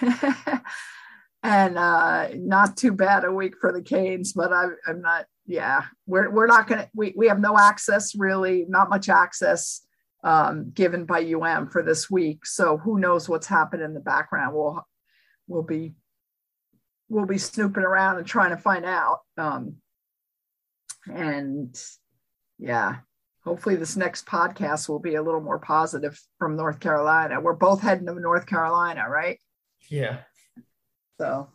[1.42, 4.32] and uh, not too bad a week for the Canes.
[4.32, 5.26] But I, I'm not.
[5.46, 6.90] Yeah, we're we're not going to.
[6.94, 9.82] We we have no access really, not much access
[10.22, 12.44] um, given by UM for this week.
[12.44, 14.54] So who knows what's happened in the background?
[14.54, 14.86] We'll
[15.46, 15.94] we'll be
[17.08, 19.20] we'll be snooping around and trying to find out.
[19.36, 19.76] Um,
[21.12, 21.76] and
[22.58, 22.96] yeah,
[23.44, 27.40] hopefully this next podcast will be a little more positive from North Carolina.
[27.40, 29.38] We're both heading to North Carolina, right?
[29.88, 30.18] Yeah.
[31.18, 31.48] So.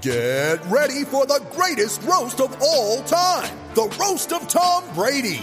[0.00, 5.42] Get ready for the greatest roast of all time the roast of Tom Brady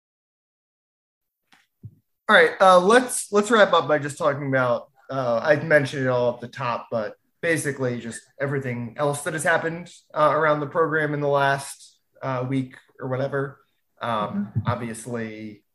[2.31, 4.89] All right, uh, let's let's wrap up by just talking about.
[5.09, 9.43] Uh, I mentioned it all at the top, but basically just everything else that has
[9.43, 13.59] happened uh, around the program in the last uh, week or whatever.
[14.01, 15.65] Um, obviously,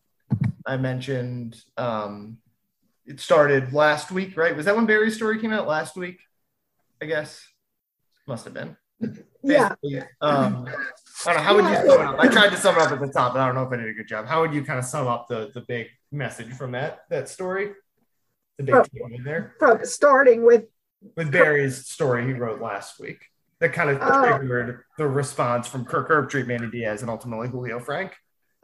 [0.65, 2.39] I mentioned um,
[3.05, 4.57] it started last week, right?
[4.57, 6.21] Was that when Barry's story came out last week?
[7.03, 7.47] I guess
[8.27, 8.79] must have been.
[9.43, 9.75] Yeah.
[10.23, 10.67] Um,
[11.27, 11.43] I don't know.
[11.43, 12.17] How would you sum it up?
[12.19, 13.77] I tried to sum it up at the top, but I don't know if I
[13.77, 14.27] did a good job.
[14.27, 17.73] How would you kind of sum up the the big message from that that story?
[18.59, 18.83] The big Oh.
[18.83, 20.65] takeaway there From starting with
[21.17, 23.27] with Barry's story he wrote last week.
[23.61, 24.39] That kind of Oh.
[24.39, 28.13] triggered the response from Kirk Herbstreit, Manny Diaz, and ultimately Julio Frenk.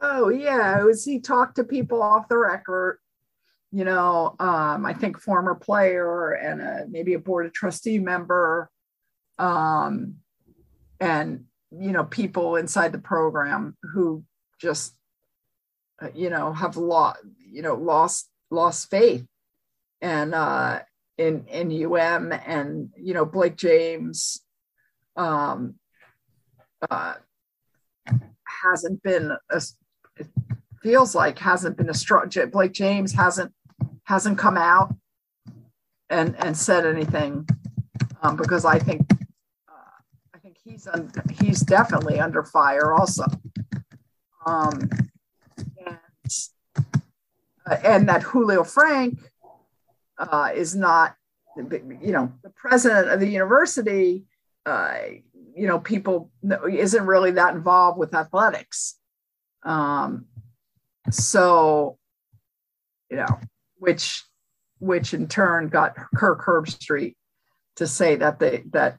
[0.01, 2.99] Oh yeah, it was he talked to people off the record.
[3.71, 8.69] You know, um, I think former player and a, maybe a board of trustee member,
[9.39, 10.15] um,
[10.99, 14.23] and you know people inside the program who
[14.59, 14.95] just
[16.03, 19.25] uh, you know have lost you know lost lost faith
[20.01, 20.79] and uh,
[21.17, 24.41] in in UM and you know Blake James.
[25.15, 25.75] Um,
[26.89, 27.13] uh,
[28.63, 29.61] hasn't been a,
[30.17, 30.27] it
[30.81, 33.53] feels like hasn't been a strong Blake James hasn't
[34.03, 34.93] hasn't come out
[36.09, 37.47] and and said anything
[38.21, 39.01] um, because I think
[39.69, 39.99] uh,
[40.33, 43.25] I think he's un, he's definitely under fire also
[44.45, 44.89] um,
[47.65, 49.19] uh, and that Julio Frenk
[50.17, 51.15] uh, is not
[51.55, 54.25] you know the president of the university
[54.65, 54.95] uh,
[55.55, 56.31] you know people
[56.71, 58.95] isn't really that involved with athletics.
[59.63, 60.25] Um,
[61.11, 61.97] so
[63.09, 63.39] you know
[63.77, 64.23] which
[64.79, 67.15] which in turn got kirk herbstreit
[67.75, 68.97] to say that they that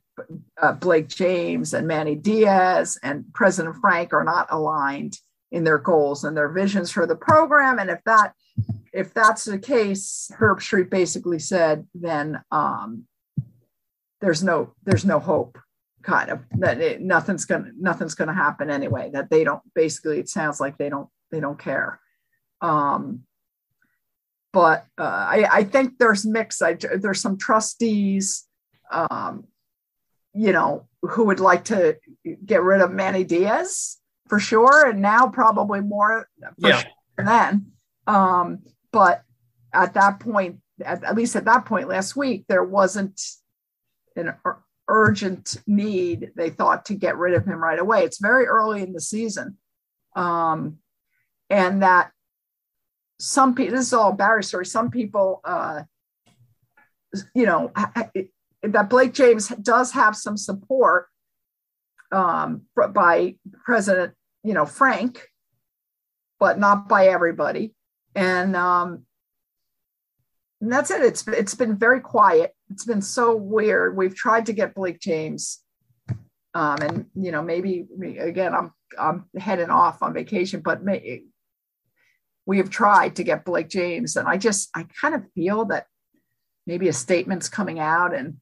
[0.62, 5.18] uh, blake james and manny diaz and president frenk are not aligned
[5.55, 7.79] in their goals and their visions for the program.
[7.79, 8.35] And if that
[8.94, 13.04] if that's the case herbstreit basically said then um,
[14.20, 15.59] there's no there's no hope
[16.02, 20.28] kind of that it, nothing's gonna nothing's gonna happen anyway that they don't basically it
[20.28, 22.00] sounds like they don't they don't care
[22.61, 23.22] um
[24.52, 28.46] but uh, I, I think there's mix I, there's some trustees
[28.90, 29.44] um
[30.35, 31.96] you know who would like to
[32.44, 33.96] get rid of manny diaz
[34.28, 36.28] for sure and now probably more
[36.61, 36.80] for Yeah.
[36.83, 37.72] sure then
[38.07, 38.59] um
[38.94, 39.22] but
[39.72, 43.20] at that point at, at least at that point last week there wasn't
[44.14, 48.04] an ur- urgent need they thought to get rid of him right away.
[48.04, 49.59] It's very early in the season.
[50.14, 50.78] Um
[51.50, 52.12] and that
[53.18, 54.66] some people this is all barry's story.
[54.66, 55.83] Some people uh
[57.35, 58.11] you know ha- ha-
[58.62, 61.09] that blake james does have some support
[62.12, 65.18] um by president you know frenk
[66.40, 67.72] but not by everybody
[68.14, 69.05] and um
[70.61, 71.03] and that's it.
[71.03, 72.55] It's it's been very quiet.
[72.70, 73.96] It's been so weird.
[73.96, 75.61] We've tried to get blake james
[76.55, 77.87] um and you know maybe
[78.18, 81.22] again i'm i'm heading off on vacation but may,
[82.46, 85.87] we have tried to get blake james and i just i kind of feel that
[86.66, 88.37] maybe a statement's coming out and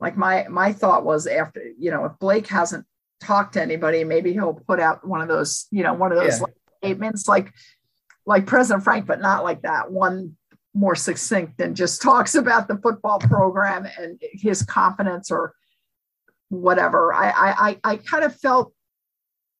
[0.00, 2.86] like my my thought was after you know if blake hasn't
[3.20, 6.40] talked to anybody maybe he'll put out one of those you know one of those
[6.40, 6.46] Yeah.
[6.78, 7.52] statements like
[8.26, 10.36] like president frenk but not like that one
[10.76, 15.54] more succinct and just talks about the football program and his confidence or
[16.48, 17.12] whatever.
[17.12, 18.72] I I I, I kind of felt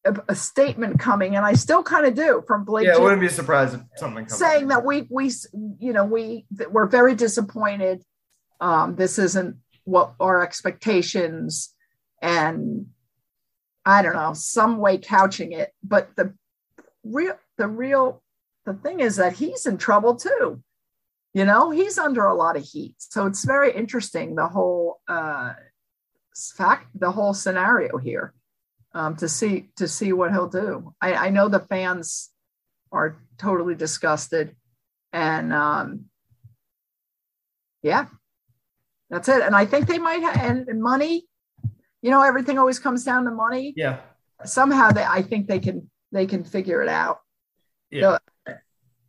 [0.05, 3.21] a, a statement coming, and I still kind of do from Blake Yeah, I wouldn't
[3.21, 5.31] be surprised if something comes saying that we we
[5.79, 8.03] you know we that we're very disappointed.
[8.61, 11.73] Um, this isn't what our expectations,
[12.21, 12.87] and
[13.85, 15.71] I don't know some way couching it.
[15.83, 16.33] But the
[17.03, 18.21] real the real
[18.67, 20.61] the thing is that he's in trouble too.
[21.33, 22.95] You know, he's under a lot of heat.
[22.97, 25.53] So it's very interesting the whole uh,
[26.57, 28.33] fact, the whole scenario here,
[28.93, 30.93] um, to see to see what he'll do.
[31.01, 32.29] I, I know the fans
[32.91, 34.55] are totally disgusted,
[35.13, 36.05] and um,
[37.83, 38.07] yeah,
[39.09, 39.43] that's it.
[39.43, 41.25] And I think they might have and, and money.
[42.01, 43.73] You know, everything always comes down to money.
[43.77, 43.99] Yeah.
[44.43, 47.19] Somehow, they I think they can they can figure it out.
[47.91, 48.17] Yeah.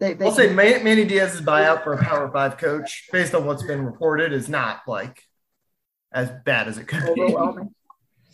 [0.01, 3.45] They, they I'll say Man- Manny Diaz's buyout for a Power Five coach, based on
[3.47, 5.23] what's been reported, is not like
[6.13, 7.35] as bad as it could be.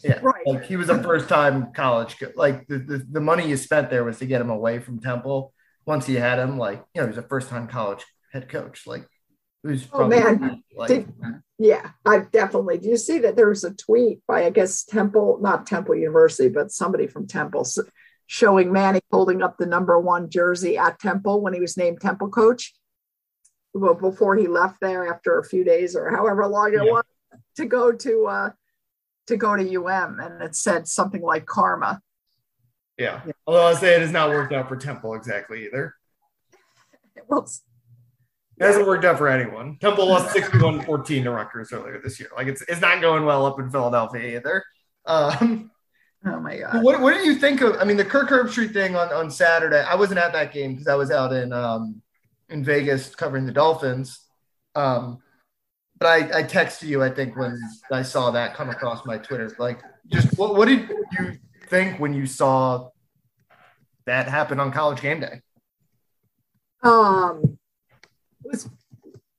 [0.03, 0.47] Yeah, Right.
[0.47, 3.89] Like he was a first time college, co- like the, the the money you spent
[3.89, 5.55] there was to get him away from Temple.
[5.87, 8.87] Once you had him, like you know, he was a first time college head coach.
[8.87, 9.07] Like
[9.63, 10.63] was Oh, probably man.
[10.77, 11.13] like Did-
[11.59, 12.77] Yeah, I definitely.
[12.77, 16.51] Do you see that there was a tweet by I guess Temple, not Temple University,
[16.51, 17.65] but somebody from Temple
[18.27, 22.29] showing Manny holding up the number one jersey at Temple when he was named Temple
[22.31, 22.75] coach.
[23.75, 26.91] Well, before he left there after a few days or however long it Yeah.
[26.93, 27.05] was
[27.57, 28.51] to go to uh
[29.27, 32.01] to go to UM, and it said something like karma.
[32.99, 33.23] yeah.
[33.47, 35.95] Although I'll say it has not worked out for Temple exactly either.
[37.17, 37.49] It Well,
[38.59, 39.79] It hasn't worked out for anyone.
[39.81, 42.29] Temple lost 61-14 to Rutgers earlier this year.
[42.37, 44.63] Like it's it's not going well up in Philadelphia either.
[45.07, 45.71] Um,
[46.27, 46.83] oh my god.
[46.83, 47.77] what what do you think of?
[47.81, 49.81] I mean, the Kirk Herbstreit thing on, on Saturday.
[49.83, 52.03] I wasn't at that game because I was out in um,
[52.49, 54.21] in Vegas covering the Dolphins.
[54.75, 55.19] Um,
[55.99, 57.03] but I, I texted you.
[57.03, 57.59] I think when
[57.93, 62.13] I saw that come across my Twitter, like, just what what did you think when
[62.15, 62.91] you saw
[64.07, 65.41] that happen on College Game Day?
[66.83, 67.59] um
[68.45, 68.69] it was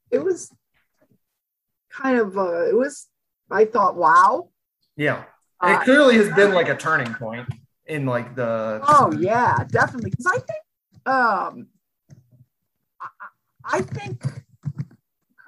[0.10, 0.52] it was
[1.92, 3.08] kind of uh it was
[3.52, 4.50] i thought wow
[4.98, 5.26] Yeah, And
[5.68, 7.48] it Uh, clearly has been like a turning point
[7.88, 11.68] in like the oh yeah definitely because i think um
[13.02, 13.08] I,
[13.78, 14.24] I think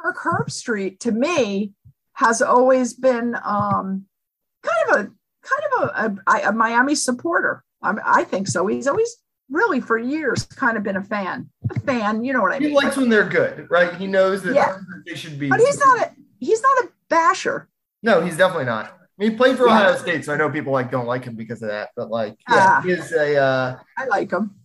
[0.01, 1.73] kirk herbstreit to me
[2.13, 4.05] has always been um
[4.63, 5.03] kind of a
[5.43, 5.89] kind of
[6.27, 9.15] a, a, a miami supporter I, I think so he's always
[9.49, 12.69] really for years kind of been a fan a fan you know what i mean.
[12.69, 13.93] he likes when they're good, right?
[13.95, 14.77] He knows that Yeah.
[15.05, 15.49] they should be.
[15.49, 17.69] but he's not a he's not a basher
[18.03, 18.96] No, he's definitely not.
[19.19, 19.73] I mean, he played for Yeah.
[19.89, 21.89] Ohio State, so I know people like don't like him because of that.
[21.95, 22.81] But like, yeah, Ah.
[22.81, 23.35] he is a.
[23.37, 24.55] Uh, i like him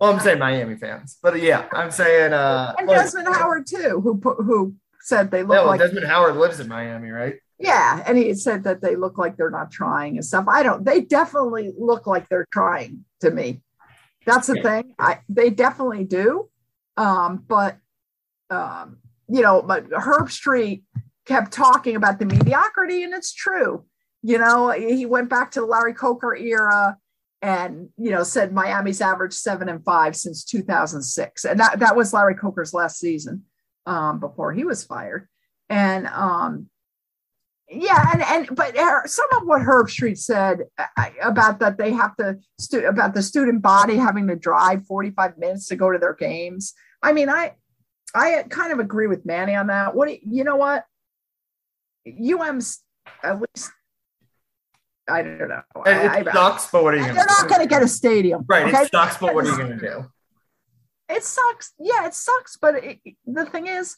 [0.00, 2.32] well, I'm saying Miami fans, but yeah, I'm saying.
[2.32, 6.58] Uh, and desmond howard too who put who said they look like Desmond Howard lives
[6.58, 7.36] in Miami, right?
[7.58, 10.84] yeah and he said that they look like they're not trying and stuff i don't
[10.84, 13.62] they definitely look like they're trying to me
[14.26, 16.48] that's the thing i they definitely do
[16.96, 17.76] um but
[18.50, 20.82] um you know but herbstreit
[21.26, 23.84] kept talking about the mediocrity and it's true.
[24.22, 26.96] You know he went back to the larry coker era
[27.40, 32.12] and you know said miami's averaged seven and five since 2006 and that, that was
[32.12, 33.42] larry coker's last season
[33.86, 35.28] um, before he was fired.
[35.68, 36.68] And um,
[37.68, 42.14] yeah and and but uh, some of what herbstreit said uh, about that they have
[42.16, 46.14] to stu- about the student body having to drive 45 minutes to go to their
[46.14, 46.74] games.
[47.02, 47.54] I mean i
[48.14, 49.94] i kind of agree with manny on that.
[49.94, 50.84] What do you, you know what
[52.06, 52.80] um's
[53.22, 53.70] at uh, least
[55.08, 57.18] i don't know uh, And I- it I- sucks, but what are you going to?
[57.18, 58.82] they're not going to get a stadium Right, okay?
[58.84, 60.04] it sucks, but what are you going to do?
[61.14, 63.96] it sucks yeah it sucks but it, the thing is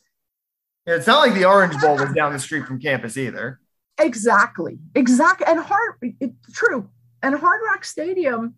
[0.87, 3.61] Yeah, it's not like the Orange Bowl was down the street from campus either.
[3.99, 4.79] Exactly.
[4.95, 5.47] Exactly.
[5.47, 6.91] And hard it, true.
[7.23, 8.57] And Hard Rock Stadium,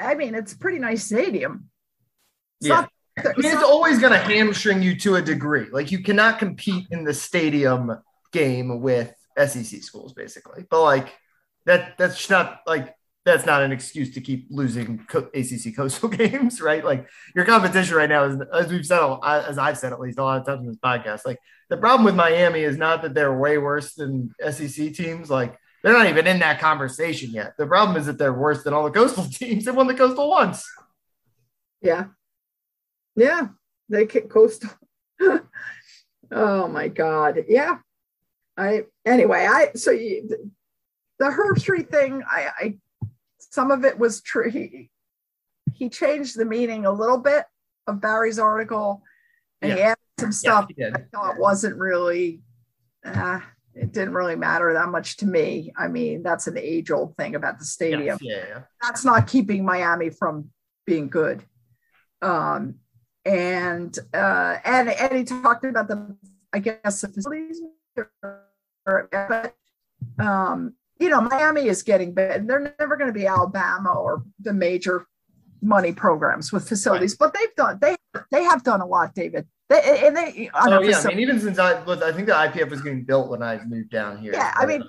[0.00, 1.68] I mean, it's a pretty nice stadium.
[2.60, 2.74] It's Yeah.
[2.82, 5.66] not- I mean, it's always going to hamstring you to a degree.
[5.70, 7.96] Like you cannot compete in the stadium
[8.32, 10.64] game with SEC schools, basically.
[10.68, 11.14] But like
[11.66, 12.94] that, that's not like
[13.24, 16.84] that's not an excuse to keep losing co- ACC coastal games, right?
[16.84, 20.24] Like your competition right now is, as we've said, as I've said at least a
[20.24, 21.38] lot of times in this podcast, like
[21.70, 25.30] the problem with Miami is not that they're way worse than SEC teams.
[25.30, 27.54] Like they're not even in that conversation yet.
[27.56, 29.64] The problem is that they're worse than all the coastal teams.
[29.64, 30.68] They won the coastal once.
[31.80, 32.06] yeah.
[33.16, 33.48] Yeah.
[33.88, 34.70] They kick coastal.
[36.32, 37.44] oh my God.
[37.48, 37.78] Yeah.
[38.56, 40.28] I anyway, I so you,
[41.18, 42.78] the Herbstreit thing, I, I
[43.38, 44.50] some of it was true.
[44.50, 44.90] He
[45.72, 47.44] he changed the meaning a little bit
[47.86, 49.02] of Barry's article
[49.60, 50.94] and he added some stuff did.
[50.94, 52.42] I thought wasn't really,
[53.04, 53.40] uh,
[53.74, 55.72] it didn't really matter that much to me.
[55.76, 58.18] I mean, that's an age old thing about the stadium.
[58.20, 58.60] Yes, yeah, yeah.
[58.82, 60.50] That's not keeping Miami from
[60.86, 61.42] being good.
[62.22, 62.76] Um,
[63.24, 66.16] and uh, and and he talked about the,
[66.52, 67.60] I guess, the facilities.
[68.86, 69.54] Or, but
[70.18, 72.46] um, you know, Miami is getting bad.
[72.46, 75.06] They're never going to be Alabama or the major
[75.62, 77.96] money programs with facilities, but they've done they
[78.30, 79.46] they have done a lot, David.
[79.68, 82.68] They and they Oh yeah, I mean, even since I was, I think the IPF
[82.68, 84.32] was getting built when I moved down here.
[84.34, 84.84] Yeah, I mean,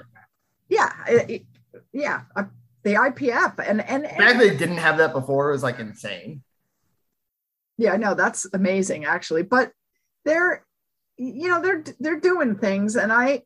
[0.69, 1.45] yeah, it-
[1.93, 2.43] yeah, uh,
[2.83, 6.41] the IPF and and, the fact they didn't have that before was like insane.
[7.77, 9.71] Yeah, know that's amazing actually, but
[10.23, 10.65] they're
[11.17, 13.41] you know they're they're doing things, and I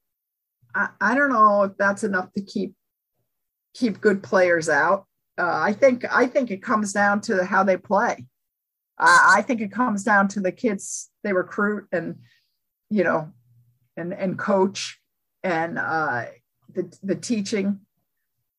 [0.75, 2.73] I, I don't know if that's enough to keep
[3.73, 5.05] keep good players out.
[5.37, 8.25] Uh, I think I think it comes down to how they play.
[8.97, 12.17] I, I think it comes down to the kids they recruit and
[12.89, 13.31] you know
[13.97, 14.99] and and coach
[15.43, 16.25] and uh,
[16.73, 17.79] the the teaching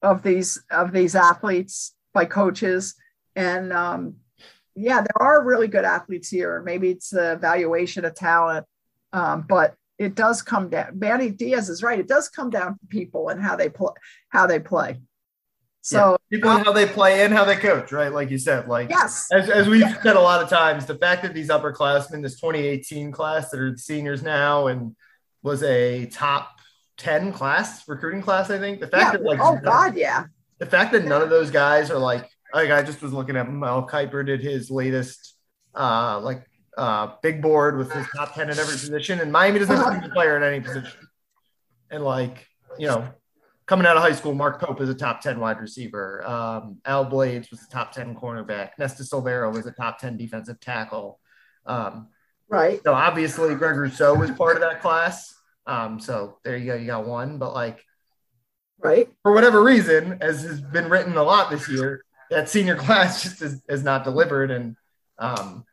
[0.02, 2.94] of these of these athletes by coaches
[3.36, 4.16] and um,
[4.80, 8.66] yeah there are really good athletes here maybe it's the evaluation of talent
[9.12, 12.86] um, but it does come down manny diaz is right it does come down to
[12.88, 13.92] people and how they play
[14.30, 14.98] how they play
[15.82, 16.36] so Yeah.
[16.36, 18.12] people and how they play and how they coach, right?
[18.12, 21.22] Like you said, like yes as, as we've said a lot of times, the fact
[21.22, 24.94] that these upperclassmen, this 2018 class that are seniors now and
[25.42, 26.50] was a top
[26.98, 28.80] 10 class, recruiting class, I think.
[28.80, 30.24] The fact yeah that like oh god yeah
[30.58, 33.50] the fact that none of those guys are like like I just was looking at
[33.50, 35.36] Mel Kiper did his latest
[35.74, 36.44] uh like
[36.76, 39.92] uh big board with his top 10 at every position and Miami doesn't have a
[39.92, 40.92] single player at any position.
[41.90, 42.46] And like,
[42.78, 43.08] you know,
[43.66, 46.26] coming out of high school, Mark Pope is a top 10 wide receiver.
[46.26, 48.70] Um, Al Blades was a top 10 cornerback.
[48.78, 51.18] Nesta Silvera was a top 10 defensive tackle.
[51.66, 52.08] Um,
[52.48, 55.34] right so obviously Greg Rousseau was part of that class.
[55.66, 57.38] Um, so there you go, you got one.
[57.38, 57.84] But like
[58.78, 63.22] right for whatever reason, as has been written a lot this year, that senior class
[63.22, 64.50] just is, is not delivered.
[64.50, 64.76] And,
[65.18, 65.64] um,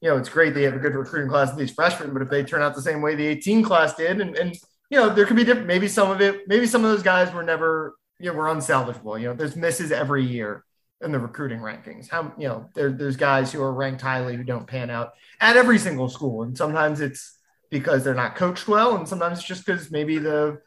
[0.00, 2.28] you know, it's great they have a good recruiting class of these freshmen, but if
[2.28, 4.54] they turn out the same way the 18 class did, and, and
[4.90, 7.32] you know, there could be different, maybe some of it, maybe some of those guys
[7.32, 9.20] were never, you know, were unsalvageable.
[9.20, 10.64] You know, there's misses every year
[11.02, 12.10] in the recruiting rankings.
[12.10, 15.56] How, you know, there, there's guys who are ranked highly who don't pan out at
[15.56, 16.42] every single school.
[16.42, 17.38] And sometimes it's
[17.70, 20.60] because they're not coached well, and sometimes it's just because maybe the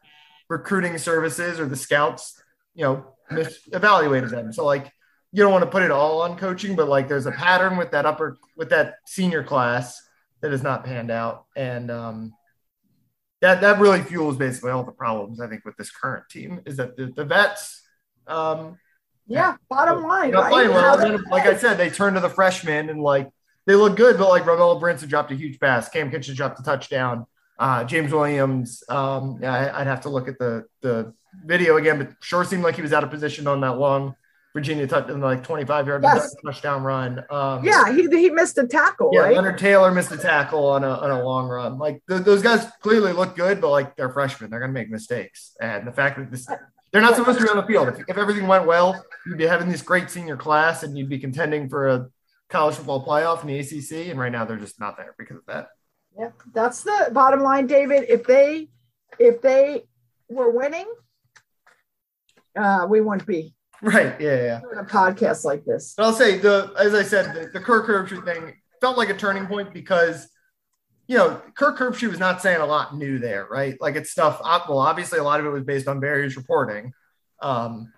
[0.49, 2.41] recruiting services or the scouts,
[2.75, 4.51] you know, mis- evaluated them.
[4.51, 4.91] So like
[5.31, 7.91] you don't want to put it all on coaching, but like there's a pattern with
[7.91, 10.01] that upper with that senior class
[10.41, 11.45] that has not panned out.
[11.55, 12.33] And um
[13.41, 16.77] that that really fuels basically all the problems I think with this current team is
[16.77, 17.83] that the, the vets
[18.25, 18.77] um
[19.27, 20.97] yeah bottom line not playing well.
[20.97, 23.29] then, like I said, they turn to the freshmen and like
[23.65, 25.89] they look good, but like Romello Brinson dropped a huge pass.
[25.89, 27.25] Cam Kitchen dropped a touchdown.
[27.59, 31.13] Uh, James Williams, um, yeah, I, I'd have to look at the the
[31.45, 34.15] video again, but sure seemed like he was out of position on that long
[34.57, 36.35] Virginia touch, like 25 yard Yes.
[36.43, 37.23] touchdown run.
[37.29, 40.83] Um, yeah he, he missed a tackle yeah, right Leonard Taylor missed a tackle on
[40.83, 41.77] a, on a long run.
[41.77, 45.55] Like th- those guys clearly look good, but like they're freshmen, they're gonna make mistakes.
[45.61, 46.47] And the fact that this
[46.91, 47.89] they're not supposed to be on the field.
[47.89, 51.19] If, if everything went well, you'd be having this great senior class and you'd be
[51.19, 52.07] contending for a
[52.49, 54.09] college football playoff in the ACC.
[54.09, 55.67] And right now they're just not there because of that.
[56.17, 58.05] Yeah, that's the bottom line, David.
[58.09, 58.69] If they
[59.19, 59.83] if they
[60.29, 60.91] were winning,
[62.55, 64.19] uh, we wouldn't be Right.
[64.19, 64.35] Yeah.
[64.35, 64.59] Yeah.
[64.61, 65.93] doing a podcast like this.
[65.95, 69.13] But I'll say the as I said, the, the Kirk Herbstreit thing felt like a
[69.15, 70.27] turning point because
[71.07, 73.75] you know Kirk Herbstreit was not saying a lot new there, right?
[73.79, 74.41] Like it's stuff.
[74.43, 76.91] Well, obviously a lot of it was based on Barry's reporting.
[77.41, 77.93] Um,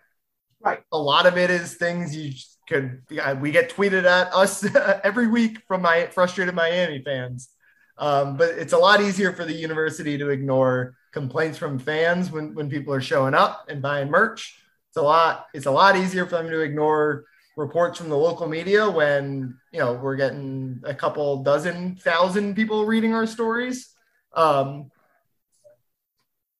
[0.62, 0.82] Right.
[0.92, 2.34] A lot of it is things you
[2.68, 3.02] could.
[3.10, 4.66] yeah, We get tweeted at us
[5.04, 7.50] every week from my frustrated Miami fans.
[7.98, 12.54] Um, but it's a lot easier for the university to ignore complaints from fans when,
[12.56, 14.62] when people are showing up and buying merch.
[15.00, 15.48] A lot.
[15.54, 17.26] It's a lot easier for them to ignore
[17.56, 22.86] reports from the local media when you know we're getting a couple dozen thousand people
[22.86, 23.94] reading our stories
[24.34, 24.90] um,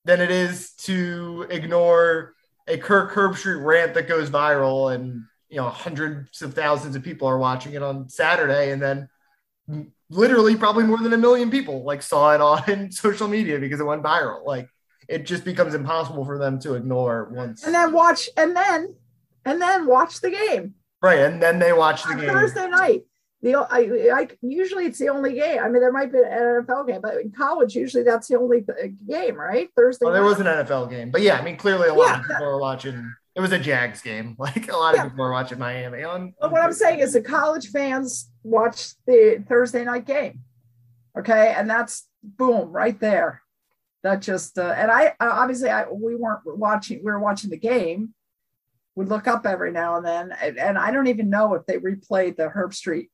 [0.04, 2.34] than it is to ignore
[2.68, 7.26] a Kirk Herbstreit rant that goes viral and you know hundreds of thousands of people
[7.26, 9.08] are watching it on Saturday and then
[10.10, 13.84] literally probably more than a million people like saw it on social media because it
[13.84, 14.68] went viral like
[15.10, 18.94] it just becomes impossible for them to ignore once And then watch and then
[19.44, 23.02] and then watch the game right and then they watch the on game Thursday night.
[23.42, 23.78] The I,
[24.20, 25.60] I usually it's the only game.
[25.62, 28.62] I mean, there might be an NFL game, but in college usually that's the only
[29.08, 29.70] game, right?
[29.74, 30.04] Thursday.
[30.04, 30.28] Well, there night.
[30.28, 32.20] was an NFL game, but yeah, I mean, clearly a lot Yeah.
[32.20, 33.14] of people are watching.
[33.34, 34.36] It was a Jags game.
[34.38, 35.04] Like a lot Yeah.
[35.06, 36.34] of people are watching Miami on.
[36.38, 40.40] But what I'm saying is the college fans watch the Thursday night game.
[41.18, 41.54] Okay.
[41.56, 43.40] And that's boom right there.
[44.02, 48.14] That just, uh, and I obviously I, we weren't watching, we were watching the game.
[48.94, 50.34] We look up every now and then.
[50.42, 53.08] And, and I don't even know if they replayed the Herbstreit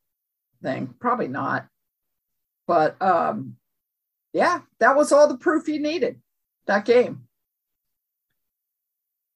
[0.62, 0.94] thing.
[1.00, 1.66] Probably not.
[2.66, 3.56] But um,
[4.32, 6.20] yeah, that was all the proof you needed
[6.66, 7.22] that game.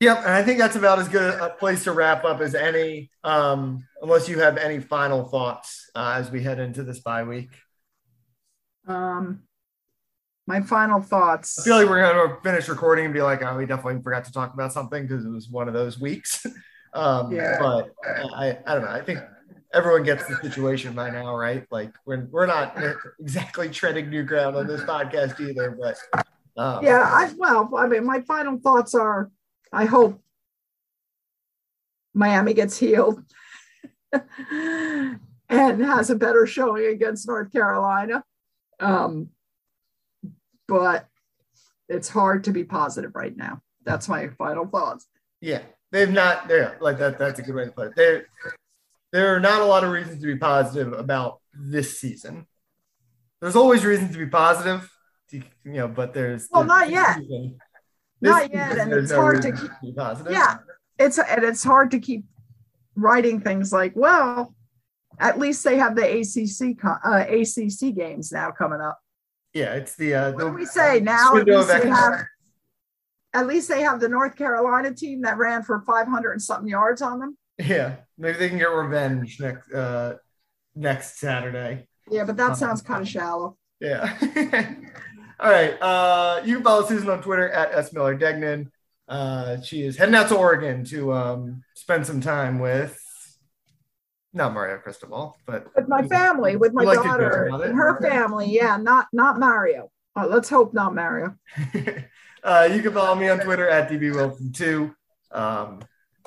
[0.01, 3.11] Yep, and I think that's about as good a place to wrap up as any,
[3.22, 7.51] um, unless you have any final thoughts uh, as we head into this bye week.
[8.88, 9.42] Um,
[10.51, 11.59] my final thoughts.
[11.59, 14.24] I feel like we're going to finish recording and be like, oh, we definitely forgot
[14.24, 16.44] to talk about something because it was one of those weeks.
[16.94, 17.59] um, Yeah.
[17.59, 17.94] But
[18.34, 18.90] I, I don't know.
[18.90, 19.20] I think
[19.72, 21.64] everyone gets the situation by now, right?
[21.70, 22.76] Like we're, we're not
[23.20, 25.96] exactly treading new ground on this podcast either, but
[26.57, 29.30] um, yeah i well i mean my final thoughts are
[29.72, 30.20] i hope
[32.12, 33.22] miami gets healed
[35.51, 38.22] and has a better showing against North Carolina.
[38.78, 39.30] Um,
[40.71, 41.07] but
[41.89, 43.61] it's hard to be positive right now.
[43.85, 45.07] That's my final thoughts.
[45.41, 46.49] Yeah, they've not.
[46.49, 47.18] There, like that.
[47.18, 47.97] That's a good way to put it.
[47.97, 48.27] There,
[49.12, 52.47] there are not a lot of reasons to be positive about this season.
[53.41, 54.89] There's always reasons to be positive,
[55.33, 57.18] you know, but there's Well, there's- not yet.
[58.23, 60.33] Not yet, and it's no hard to reason be positive.
[60.33, 60.59] Yeah,
[60.99, 62.25] it's and it's hard to keep
[62.95, 64.55] writing things like, well,
[65.18, 69.01] at least they have the ACC uh, ACC games now coming up.
[69.55, 69.74] Yeah.
[69.74, 71.36] It's the uh, What the do we say now?
[71.36, 72.24] At least, they have,
[73.34, 77.03] at least they have the North Carolina team that ran for 500 and something yards
[77.03, 77.36] on them.
[77.59, 80.16] Yeah, maybe they can get revenge next uh
[80.74, 81.86] next Saturday.
[82.11, 83.57] Yeah, but that sounds kind of shallow.
[83.80, 84.16] Yeah.
[85.40, 85.80] All right.
[85.80, 88.70] Uh, you can follow Susan on Twitter at S Miller Degnan.
[89.09, 93.01] Uh, she is heading out to Oregon to um, spend some time with
[94.33, 98.47] not Mario Cristobal, but With my family, with my daughter and her family.
[98.49, 99.91] Yeah, not not Mario.
[100.16, 101.37] Uh, let's hope not Mario.
[102.45, 104.95] uh, you can follow me on Twitter at DBWilson2.
[105.33, 105.81] Um,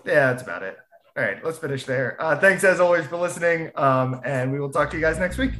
[0.06, 0.78] yeah, that's about it.
[1.16, 2.18] All right, let's finish there.
[2.20, 5.38] Uh, thanks as always for listening, um, and we will talk to you guys next
[5.38, 5.52] week.